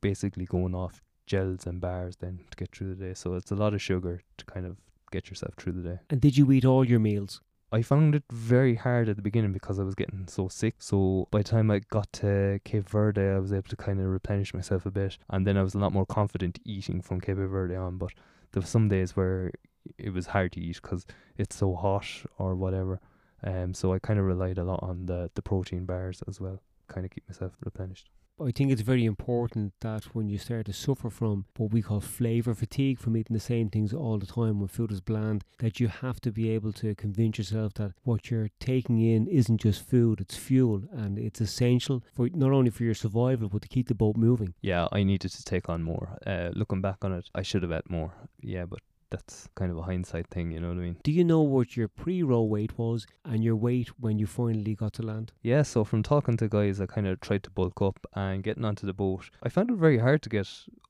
basically 0.00 0.46
going 0.46 0.74
off 0.74 1.02
gels 1.26 1.66
and 1.66 1.80
bars 1.80 2.16
then 2.16 2.40
to 2.50 2.56
get 2.56 2.74
through 2.74 2.94
the 2.94 3.04
day. 3.06 3.14
So 3.14 3.34
it's 3.34 3.50
a 3.50 3.56
lot 3.56 3.74
of 3.74 3.82
sugar 3.82 4.22
to 4.38 4.44
kind 4.46 4.66
of 4.66 4.76
get 5.10 5.28
yourself 5.28 5.54
through 5.56 5.72
the 5.72 5.88
day. 5.90 5.98
And 6.10 6.20
did 6.20 6.36
you 6.36 6.50
eat 6.52 6.64
all 6.64 6.84
your 6.84 7.00
meals? 7.00 7.40
I 7.70 7.82
found 7.82 8.14
it 8.14 8.24
very 8.32 8.76
hard 8.76 9.10
at 9.10 9.16
the 9.16 9.22
beginning 9.22 9.52
because 9.52 9.78
I 9.78 9.82
was 9.82 9.94
getting 9.94 10.26
so 10.26 10.48
sick. 10.48 10.76
So 10.78 11.28
by 11.30 11.38
the 11.38 11.44
time 11.44 11.70
I 11.70 11.80
got 11.90 12.10
to 12.14 12.60
Cape 12.64 12.88
Verde, 12.88 13.20
I 13.20 13.38
was 13.38 13.52
able 13.52 13.68
to 13.68 13.76
kind 13.76 14.00
of 14.00 14.06
replenish 14.06 14.54
myself 14.54 14.86
a 14.86 14.90
bit, 14.90 15.18
and 15.28 15.46
then 15.46 15.58
I 15.58 15.62
was 15.62 15.74
a 15.74 15.78
lot 15.78 15.92
more 15.92 16.06
confident 16.06 16.58
eating 16.64 17.02
from 17.02 17.20
Cape 17.20 17.36
Verde 17.36 17.76
on. 17.76 17.98
But 17.98 18.12
there 18.52 18.62
were 18.62 18.66
some 18.66 18.88
days 18.88 19.14
where 19.16 19.52
it 19.98 20.14
was 20.14 20.26
hard 20.26 20.52
to 20.52 20.60
eat 20.60 20.80
because 20.80 21.04
it's 21.36 21.56
so 21.56 21.74
hot 21.74 22.06
or 22.38 22.54
whatever. 22.54 23.00
Um, 23.42 23.74
so 23.74 23.92
I 23.92 23.98
kind 23.98 24.18
of 24.18 24.26
relied 24.26 24.58
a 24.58 24.64
lot 24.64 24.82
on 24.82 25.06
the 25.06 25.30
the 25.34 25.42
protein 25.42 25.84
bars 25.84 26.22
as 26.28 26.40
well, 26.40 26.62
kind 26.88 27.04
of 27.04 27.10
keep 27.10 27.28
myself 27.28 27.52
replenished. 27.64 28.10
I 28.40 28.52
think 28.52 28.70
it's 28.70 28.82
very 28.82 29.04
important 29.04 29.72
that 29.80 30.14
when 30.14 30.28
you 30.28 30.38
start 30.38 30.66
to 30.66 30.72
suffer 30.72 31.10
from 31.10 31.46
what 31.56 31.72
we 31.72 31.82
call 31.82 32.00
flavour 32.00 32.54
fatigue 32.54 33.00
from 33.00 33.16
eating 33.16 33.34
the 33.34 33.40
same 33.40 33.68
things 33.68 33.92
all 33.92 34.16
the 34.16 34.26
time 34.26 34.60
when 34.60 34.68
food 34.68 34.92
is 34.92 35.00
bland, 35.00 35.42
that 35.58 35.80
you 35.80 35.88
have 35.88 36.20
to 36.20 36.30
be 36.30 36.48
able 36.50 36.72
to 36.74 36.94
convince 36.94 37.38
yourself 37.38 37.74
that 37.74 37.94
what 38.04 38.30
you're 38.30 38.50
taking 38.60 39.00
in 39.00 39.26
isn't 39.26 39.60
just 39.60 39.84
food, 39.84 40.20
it's 40.20 40.36
fuel 40.36 40.84
and 40.92 41.18
it's 41.18 41.40
essential 41.40 42.04
for 42.14 42.28
not 42.32 42.52
only 42.52 42.70
for 42.70 42.84
your 42.84 42.94
survival 42.94 43.48
but 43.48 43.62
to 43.62 43.68
keep 43.68 43.88
the 43.88 43.94
boat 43.94 44.16
moving. 44.16 44.54
Yeah, 44.60 44.86
I 44.92 45.02
needed 45.02 45.32
to 45.32 45.44
take 45.44 45.68
on 45.68 45.82
more. 45.82 46.16
Uh, 46.24 46.50
looking 46.52 46.80
back 46.80 46.98
on 47.04 47.12
it, 47.12 47.28
I 47.34 47.42
should 47.42 47.62
have 47.62 47.72
had 47.72 47.90
more. 47.90 48.12
Yeah, 48.40 48.66
but 48.66 48.78
that's 49.10 49.48
kind 49.54 49.70
of 49.70 49.78
a 49.78 49.82
hindsight 49.82 50.28
thing, 50.28 50.50
you 50.50 50.60
know 50.60 50.68
what 50.68 50.78
I 50.78 50.80
mean? 50.80 50.96
Do 51.02 51.12
you 51.12 51.24
know 51.24 51.40
what 51.40 51.76
your 51.76 51.88
pre 51.88 52.22
roll 52.22 52.48
weight 52.48 52.76
was 52.78 53.06
and 53.24 53.42
your 53.42 53.56
weight 53.56 53.88
when 54.00 54.18
you 54.18 54.26
finally 54.26 54.74
got 54.74 54.92
to 54.94 55.02
land? 55.02 55.32
Yeah, 55.42 55.62
so 55.62 55.84
from 55.84 56.02
talking 56.02 56.36
to 56.38 56.48
guys, 56.48 56.80
I 56.80 56.86
kind 56.86 57.06
of 57.06 57.20
tried 57.20 57.42
to 57.44 57.50
bulk 57.50 57.80
up 57.80 58.06
and 58.14 58.42
getting 58.42 58.64
onto 58.64 58.86
the 58.86 58.92
boat. 58.92 59.30
I 59.42 59.48
found 59.48 59.70
it 59.70 59.76
very 59.76 59.98
hard 59.98 60.22
to 60.22 60.28
get 60.28 60.48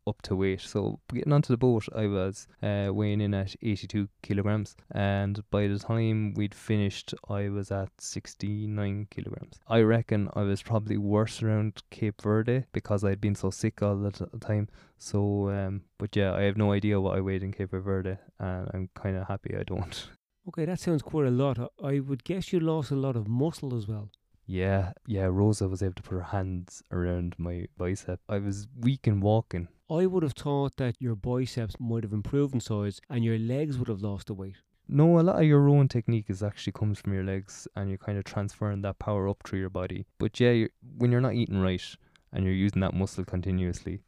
up 0.09 0.23
to 0.23 0.37
weight. 0.37 0.61
So 0.61 1.01
getting 1.12 1.33
onto 1.33 1.53
the 1.53 1.57
boat, 1.57 1.87
I 1.94 2.07
was 2.07 2.49
uh, 2.62 2.88
weighing 2.92 3.21
in 3.21 3.35
at 3.35 3.55
82 3.62 4.09
kilograms, 4.23 4.77
and 4.92 5.42
by 5.51 5.66
the 5.68 5.79
time 5.79 6.35
we'd 6.35 6.55
finished, 6.55 7.14
I 7.29 7.49
was 7.49 7.71
at 7.71 7.90
69 8.01 9.07
kilograms. 9.11 9.61
I 9.68 9.81
reckon 9.81 10.29
I 10.35 10.42
was 10.42 10.62
probably 10.62 10.97
worse 10.97 11.42
around 11.42 11.83
Cape 11.90 12.21
Verde 12.23 12.64
because 12.73 13.05
I'd 13.05 13.21
been 13.21 13.35
so 13.35 13.51
sick 13.51 13.83
all 13.83 13.97
the 13.97 14.11
t- 14.12 14.25
time. 14.40 14.68
So, 14.99 15.49
um, 15.51 15.83
but 15.99 16.16
yeah, 16.16 16.35
I 16.35 16.42
have 16.42 16.57
no 16.57 16.73
idea 16.73 17.01
what 17.01 17.16
I 17.16 17.21
weighed 17.21 17.42
in 17.42 17.53
Cape 17.53 17.71
Verde, 17.71 18.16
and 18.38 18.68
I'm 18.75 18.88
kind 18.94 19.16
of 19.16 19.29
happy 19.29 19.55
I 19.57 19.62
don't. 19.62 20.09
Okay, 20.49 20.64
that 20.64 20.81
sounds 20.81 21.03
quite 21.03 21.27
a 21.27 21.31
lot. 21.31 21.59
I- 21.59 21.68
I 21.87 22.01
would 22.01 22.25
guess 22.25 22.53
you 22.53 22.61
lost 22.61 22.90
a 22.90 22.97
lot 22.97 23.16
of 23.16 23.29
muscle 23.29 23.77
as 23.77 23.87
well. 23.87 24.11
Yeah, 24.48 24.92
yeah, 25.06 25.26
Rosa 25.26 25.68
was 25.68 25.82
able 25.82 25.92
to 25.94 26.02
put 26.02 26.14
her 26.14 26.22
hands 26.22 26.82
around 26.90 27.34
my 27.37 27.66
bicep. 27.76 28.20
I 28.30 28.38
was 28.38 28.66
weak 28.80 29.06
in 29.06 29.20
walking. 29.20 29.68
I 29.90 30.06
would 30.06 30.22
have 30.22 30.32
thought 30.32 30.76
that 30.78 30.96
your 30.98 31.14
biceps 31.14 31.76
might 31.78 32.02
have 32.02 32.14
improved 32.14 32.54
in 32.54 32.61
size 32.61 32.98
and 33.11 33.22
your 33.22 33.38
legs 33.38 33.78
would 33.78 33.88
have 33.88 34.00
lost 34.00 34.28
the 34.28 34.34
weight. 34.34 34.56
No, 34.88 35.18
a 35.18 35.20
lot 35.20 35.37
of 35.37 35.44
your 35.44 35.61
rowing 35.61 35.87
technique 35.87 36.30
is 36.30 36.42
actually 36.42 36.72
comes 36.72 36.98
from 36.98 37.12
your 37.12 37.24
legs, 37.24 37.68
and 37.76 37.90
you're 37.90 37.98
kind 37.98 38.16
of 38.16 38.24
transferring 38.24 38.80
that 38.82 38.98
power 38.98 39.28
up 39.28 39.42
through 39.44 39.58
your 39.58 39.68
body. 39.68 40.06
But 40.16 40.40
yeah, 40.40 40.52
you're, 40.52 40.70
when 40.96 41.12
you're 41.12 41.20
not 41.20 41.34
eating 41.34 41.61
right 41.61 41.84
and 42.32 42.42
you're 42.42 42.54
using 42.54 42.80
that 42.80 42.94
muscle 42.94 43.26
continuously, 43.26 44.00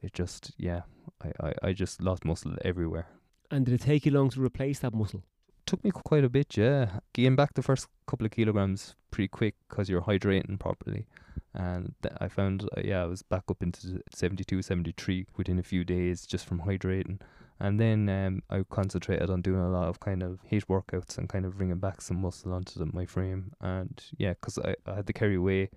it 0.00 0.12
just 0.12 0.52
yeah, 0.56 0.82
I, 1.24 1.48
I, 1.48 1.54
I 1.64 1.72
just 1.72 2.00
lost 2.00 2.24
muscle 2.24 2.54
everywhere. 2.64 3.08
And 3.50 3.64
did 3.64 3.74
it 3.74 3.80
take 3.80 4.06
you 4.06 4.12
long 4.12 4.30
to 4.30 4.40
replace 4.44 4.78
that 4.78 4.94
muscle? 4.94 5.24
Took 5.68 5.84
me 5.84 5.90
quite 5.90 6.24
a 6.24 6.30
bit, 6.30 6.56
yeah. 6.56 7.00
Gained 7.12 7.36
back 7.36 7.52
the 7.52 7.60
first 7.60 7.88
couple 8.06 8.24
of 8.24 8.32
kilograms 8.32 8.94
pretty 9.10 9.28
quick 9.28 9.54
because 9.68 9.90
you're 9.90 10.00
hydrating 10.00 10.58
properly. 10.58 11.04
And 11.52 11.92
th- 12.00 12.14
I 12.22 12.28
found, 12.28 12.66
uh, 12.74 12.80
yeah, 12.82 13.02
I 13.02 13.04
was 13.04 13.20
back 13.20 13.42
up 13.50 13.62
into 13.62 14.02
72, 14.14 14.62
73 14.62 15.26
within 15.36 15.58
a 15.58 15.62
few 15.62 15.84
days 15.84 16.24
just 16.24 16.46
from 16.46 16.60
hydrating. 16.62 17.20
And 17.60 17.78
then 17.78 18.08
um, 18.08 18.42
I 18.48 18.64
concentrated 18.70 19.28
on 19.28 19.42
doing 19.42 19.60
a 19.60 19.68
lot 19.68 19.88
of 19.88 20.00
kind 20.00 20.22
of 20.22 20.40
HIIT 20.50 20.64
workouts 20.70 21.18
and 21.18 21.28
kind 21.28 21.44
of 21.44 21.58
bringing 21.58 21.76
back 21.76 22.00
some 22.00 22.22
muscle 22.22 22.54
onto 22.54 22.78
the, 22.78 22.86
my 22.86 23.04
frame. 23.04 23.52
And 23.60 24.02
yeah, 24.16 24.30
because 24.30 24.58
I, 24.58 24.74
I 24.86 24.94
had 24.94 25.06
to 25.08 25.12
Kerry 25.12 25.36
Way 25.36 25.68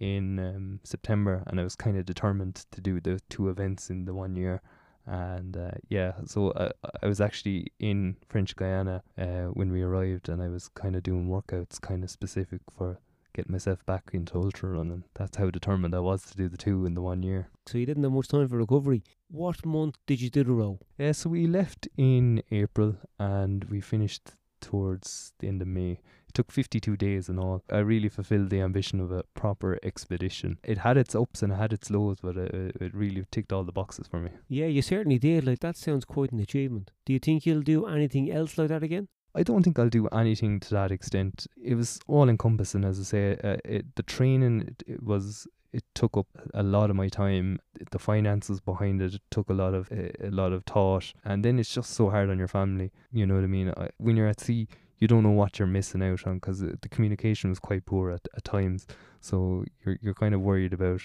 in 0.00 0.38
um, 0.38 0.80
September 0.84 1.42
and 1.48 1.60
I 1.60 1.64
was 1.64 1.76
kind 1.76 1.98
of 1.98 2.06
determined 2.06 2.64
to 2.70 2.80
do 2.80 2.98
the 2.98 3.20
two 3.28 3.50
events 3.50 3.90
in 3.90 4.06
the 4.06 4.14
one 4.14 4.36
year. 4.36 4.62
And 5.06 5.56
uh, 5.56 5.72
yeah, 5.88 6.12
so 6.24 6.52
I, 6.56 6.70
I 7.02 7.06
was 7.06 7.20
actually 7.20 7.72
in 7.78 8.16
French 8.28 8.56
Guiana 8.56 9.02
uh, 9.18 9.48
when 9.52 9.70
we 9.70 9.82
arrived, 9.82 10.28
and 10.28 10.42
I 10.42 10.48
was 10.48 10.68
kind 10.68 10.96
of 10.96 11.02
doing 11.02 11.28
workouts 11.28 11.80
kind 11.80 12.04
of 12.04 12.10
specific 12.10 12.60
for 12.70 12.98
getting 13.34 13.52
myself 13.52 13.84
back 13.84 14.10
into 14.12 14.38
ultra 14.38 14.70
running. 14.70 15.04
That's 15.14 15.36
how 15.36 15.50
determined 15.50 15.94
I 15.94 16.00
was 16.00 16.22
to 16.26 16.36
do 16.36 16.48
the 16.48 16.56
two 16.56 16.86
in 16.86 16.94
the 16.94 17.02
one 17.02 17.22
year. 17.22 17.48
So 17.66 17.78
you 17.78 17.86
didn't 17.86 18.04
have 18.04 18.12
much 18.12 18.28
time 18.28 18.48
for 18.48 18.56
recovery. 18.56 19.02
What 19.28 19.66
month 19.66 19.96
did 20.06 20.20
you 20.20 20.30
do 20.30 20.44
the 20.44 20.52
row? 20.52 20.78
Yeah, 20.98 21.12
so 21.12 21.30
we 21.30 21.46
left 21.46 21.88
in 21.96 22.42
April 22.50 22.96
and 23.18 23.64
we 23.64 23.80
finished 23.80 24.30
towards 24.60 25.32
the 25.40 25.48
end 25.48 25.60
of 25.62 25.68
May. 25.68 26.00
Took 26.34 26.50
52 26.50 26.96
days 26.96 27.28
and 27.28 27.38
all. 27.38 27.62
I 27.70 27.78
really 27.78 28.08
fulfilled 28.08 28.50
the 28.50 28.60
ambition 28.60 29.00
of 29.00 29.12
a 29.12 29.22
proper 29.34 29.78
expedition. 29.82 30.58
It 30.64 30.78
had 30.78 30.96
its 30.96 31.14
ups 31.14 31.42
and 31.42 31.52
it 31.52 31.56
had 31.56 31.72
its 31.72 31.90
lows, 31.90 32.18
but 32.20 32.36
it, 32.36 32.76
it 32.80 32.94
really 32.94 33.24
ticked 33.30 33.52
all 33.52 33.64
the 33.64 33.72
boxes 33.72 34.08
for 34.08 34.20
me. 34.20 34.30
Yeah, 34.48 34.66
you 34.66 34.82
certainly 34.82 35.18
did. 35.18 35.46
Like 35.46 35.60
that 35.60 35.76
sounds 35.76 36.04
quite 36.04 36.32
an 36.32 36.40
achievement. 36.40 36.90
Do 37.06 37.12
you 37.12 37.18
think 37.18 37.46
you'll 37.46 37.62
do 37.62 37.86
anything 37.86 38.30
else 38.30 38.58
like 38.58 38.68
that 38.68 38.82
again? 38.82 39.08
I 39.34 39.42
don't 39.42 39.62
think 39.62 39.78
I'll 39.78 39.88
do 39.88 40.06
anything 40.08 40.60
to 40.60 40.70
that 40.70 40.92
extent. 40.92 41.46
It 41.60 41.74
was 41.74 41.98
all 42.06 42.28
encompassing, 42.28 42.84
as 42.84 43.00
I 43.00 43.02
say. 43.02 43.36
Uh, 43.42 43.56
it, 43.64 43.96
the 43.96 44.04
training 44.04 44.62
it, 44.62 44.82
it 44.86 45.02
was 45.02 45.46
it 45.72 45.82
took 45.92 46.16
up 46.16 46.28
a 46.54 46.62
lot 46.62 46.88
of 46.88 46.94
my 46.94 47.08
time. 47.08 47.58
The 47.90 47.98
finances 47.98 48.60
behind 48.60 49.02
it, 49.02 49.14
it 49.14 49.22
took 49.30 49.50
a 49.50 49.54
lot 49.54 49.74
of 49.74 49.90
a, 49.90 50.28
a 50.28 50.30
lot 50.30 50.52
of 50.52 50.64
thought, 50.64 51.12
and 51.24 51.44
then 51.44 51.58
it's 51.58 51.74
just 51.74 51.90
so 51.90 52.10
hard 52.10 52.30
on 52.30 52.38
your 52.38 52.48
family. 52.48 52.92
You 53.12 53.26
know 53.26 53.34
what 53.34 53.44
I 53.44 53.48
mean? 53.48 53.72
I, 53.76 53.88
when 53.98 54.16
you're 54.16 54.28
at 54.28 54.40
sea, 54.40 54.68
you 54.98 55.08
don't 55.08 55.22
know 55.22 55.30
what 55.30 55.58
you're 55.58 55.68
missing 55.68 56.02
out 56.02 56.26
on 56.26 56.34
because 56.36 56.60
the 56.60 56.88
communication 56.90 57.50
was 57.50 57.58
quite 57.58 57.84
poor 57.86 58.10
at, 58.10 58.26
at 58.36 58.44
times. 58.44 58.86
So 59.20 59.64
you're 59.84 59.98
you're 60.00 60.14
kind 60.14 60.34
of 60.34 60.40
worried 60.40 60.72
about 60.72 61.02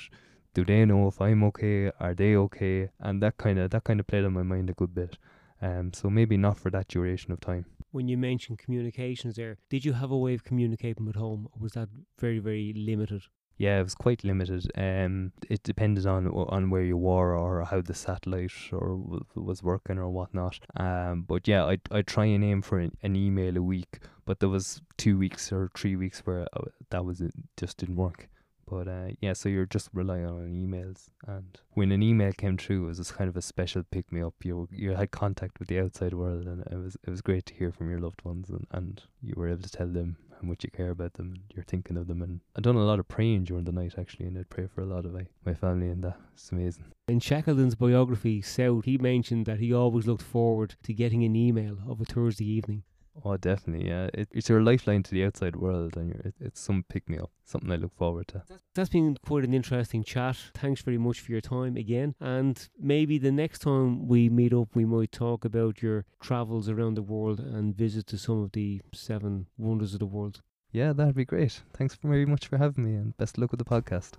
do 0.53 0.65
they 0.65 0.85
know 0.85 1.07
if 1.07 1.21
I'm 1.21 1.43
okay? 1.45 1.91
Are 1.99 2.13
they 2.13 2.35
okay? 2.35 2.89
And 2.99 3.21
that 3.21 3.37
kind 3.37 3.59
of 3.59 3.71
that 3.71 3.83
kind 3.83 3.99
of 3.99 4.07
played 4.07 4.25
on 4.25 4.33
my 4.33 4.43
mind 4.43 4.69
a 4.69 4.73
good 4.73 4.93
bit. 4.93 5.17
Um, 5.61 5.93
so 5.93 6.09
maybe 6.09 6.37
not 6.37 6.57
for 6.57 6.69
that 6.71 6.87
duration 6.87 7.31
of 7.31 7.39
time. 7.39 7.65
When 7.91 8.07
you 8.07 8.17
mentioned 8.17 8.59
communications 8.59 9.35
there, 9.35 9.57
did 9.69 9.83
you 9.83 9.93
have 9.93 10.11
a 10.11 10.17
way 10.17 10.33
of 10.33 10.43
communicating 10.43 11.05
with 11.05 11.15
home, 11.15 11.47
or 11.51 11.61
was 11.61 11.73
that 11.73 11.89
very 12.19 12.39
very 12.39 12.73
limited? 12.75 13.23
Yeah, 13.59 13.81
it 13.81 13.83
was 13.83 13.93
quite 13.93 14.23
limited. 14.23 14.71
Um, 14.75 15.33
it 15.49 15.63
depended 15.63 16.05
on 16.05 16.27
on 16.27 16.69
where 16.69 16.81
you 16.81 16.95
were 16.95 17.35
or 17.35 17.65
how 17.65 17.81
the 17.81 17.93
satellite 17.93 18.53
or 18.71 18.95
w- 18.95 19.25
was 19.35 19.61
working 19.61 19.97
or 19.97 20.09
whatnot. 20.09 20.59
Um, 20.77 21.25
but 21.27 21.45
yeah, 21.45 21.65
I 21.65 21.77
I 21.91 22.01
try 22.01 22.25
and 22.25 22.43
aim 22.43 22.61
for 22.61 22.79
an, 22.79 22.93
an, 23.03 23.17
email 23.17 23.57
a 23.57 23.61
week. 23.61 23.99
But 24.25 24.39
there 24.39 24.47
was 24.47 24.81
two 24.95 25.17
weeks 25.17 25.51
or 25.51 25.69
three 25.75 25.97
weeks 25.97 26.21
where 26.21 26.47
uh, 26.53 26.69
that 26.89 27.03
was 27.03 27.19
it 27.19 27.33
just 27.57 27.77
didn't 27.77 27.97
work. 27.97 28.29
But 28.65 28.87
uh, 28.87 29.09
yeah, 29.19 29.33
so 29.33 29.49
you're 29.49 29.65
just 29.65 29.89
relying 29.93 30.25
on 30.27 30.53
emails, 30.53 31.09
and 31.27 31.59
when 31.73 31.91
an 31.91 32.01
email 32.01 32.31
came 32.31 32.55
through, 32.55 32.85
it 32.85 32.97
was 32.97 33.11
kind 33.11 33.27
of 33.27 33.35
a 33.35 33.41
special 33.41 33.83
pick 33.91 34.09
me 34.09 34.21
up. 34.21 34.35
You 34.41 34.69
you 34.71 34.91
had 34.91 35.11
contact 35.11 35.59
with 35.59 35.67
the 35.67 35.81
outside 35.81 36.13
world, 36.13 36.47
and 36.47 36.61
it 36.71 36.77
was 36.77 36.95
it 37.05 37.09
was 37.09 37.21
great 37.21 37.45
to 37.47 37.53
hear 37.55 37.73
from 37.73 37.89
your 37.89 37.99
loved 37.99 38.23
ones, 38.23 38.49
and, 38.49 38.67
and 38.71 39.01
you 39.21 39.33
were 39.35 39.49
able 39.49 39.63
to 39.63 39.71
tell 39.71 39.87
them 39.87 40.15
how 40.41 40.47
much 40.47 40.63
you 40.63 40.71
care 40.71 40.91
about 40.91 41.13
them, 41.13 41.33
and 41.33 41.43
you're 41.53 41.63
thinking 41.63 41.97
of 41.97 42.07
them. 42.07 42.21
And 42.21 42.41
I've 42.55 42.63
done 42.63 42.75
a 42.75 42.83
lot 42.83 42.99
of 42.99 43.07
praying 43.07 43.45
during 43.45 43.65
the 43.65 43.71
night 43.71 43.95
actually, 43.97 44.27
and 44.27 44.37
I'd 44.37 44.49
pray 44.49 44.67
for 44.67 44.81
a 44.81 44.85
lot 44.85 45.05
of 45.05 45.13
my, 45.13 45.27
my 45.45 45.53
family, 45.53 45.87
and 45.87 46.03
that. 46.03 46.17
It's 46.33 46.51
amazing. 46.51 46.85
In 47.07 47.19
Shackleton's 47.19 47.75
biography, 47.75 48.41
South, 48.41 48.85
he 48.85 48.97
mentioned 48.97 49.45
that 49.45 49.59
he 49.59 49.73
always 49.73 50.07
looked 50.07 50.21
forward 50.21 50.75
to 50.83 50.93
getting 50.93 51.23
an 51.23 51.35
email 51.35 51.77
of 51.87 51.99
a 52.01 52.05
Thursday 52.05 52.45
evening. 52.45 52.83
Oh, 53.25 53.37
definitely, 53.37 53.87
yeah. 53.87 54.09
It, 54.13 54.29
it's 54.31 54.49
your 54.49 54.61
lifeline 54.61 55.03
to 55.03 55.11
the 55.11 55.25
outside 55.25 55.55
world, 55.55 55.97
and 55.97 56.15
it, 56.15 56.35
it's 56.39 56.59
some 56.59 56.85
pick 56.87 57.09
me 57.09 57.17
up, 57.17 57.31
something 57.45 57.71
I 57.71 57.75
look 57.75 57.95
forward 57.95 58.27
to. 58.29 58.43
That's, 58.47 58.63
that's 58.73 58.89
been 58.89 59.17
quite 59.25 59.43
an 59.43 59.53
interesting 59.53 60.03
chat. 60.03 60.37
Thanks 60.55 60.81
very 60.81 60.97
much 60.97 61.19
for 61.19 61.31
your 61.31 61.41
time 61.41 61.75
again. 61.75 62.15
And 62.19 62.69
maybe 62.79 63.17
the 63.17 63.31
next 63.31 63.59
time 63.59 64.07
we 64.07 64.29
meet 64.29 64.53
up, 64.53 64.75
we 64.75 64.85
might 64.85 65.11
talk 65.11 65.43
about 65.43 65.81
your 65.81 66.05
travels 66.21 66.69
around 66.69 66.95
the 66.95 67.01
world 67.01 67.39
and 67.39 67.75
visit 67.75 68.07
to 68.07 68.17
some 68.17 68.43
of 68.43 68.53
the 68.53 68.81
seven 68.93 69.47
wonders 69.57 69.93
of 69.93 69.99
the 69.99 70.05
world. 70.05 70.41
Yeah, 70.71 70.93
that'd 70.93 71.15
be 71.15 71.25
great. 71.25 71.61
Thanks 71.73 71.95
very 71.95 72.25
much 72.25 72.47
for 72.47 72.57
having 72.57 72.85
me, 72.85 72.93
and 72.93 73.17
best 73.17 73.37
luck 73.37 73.51
with 73.51 73.59
the 73.59 73.65
podcast. 73.65 74.13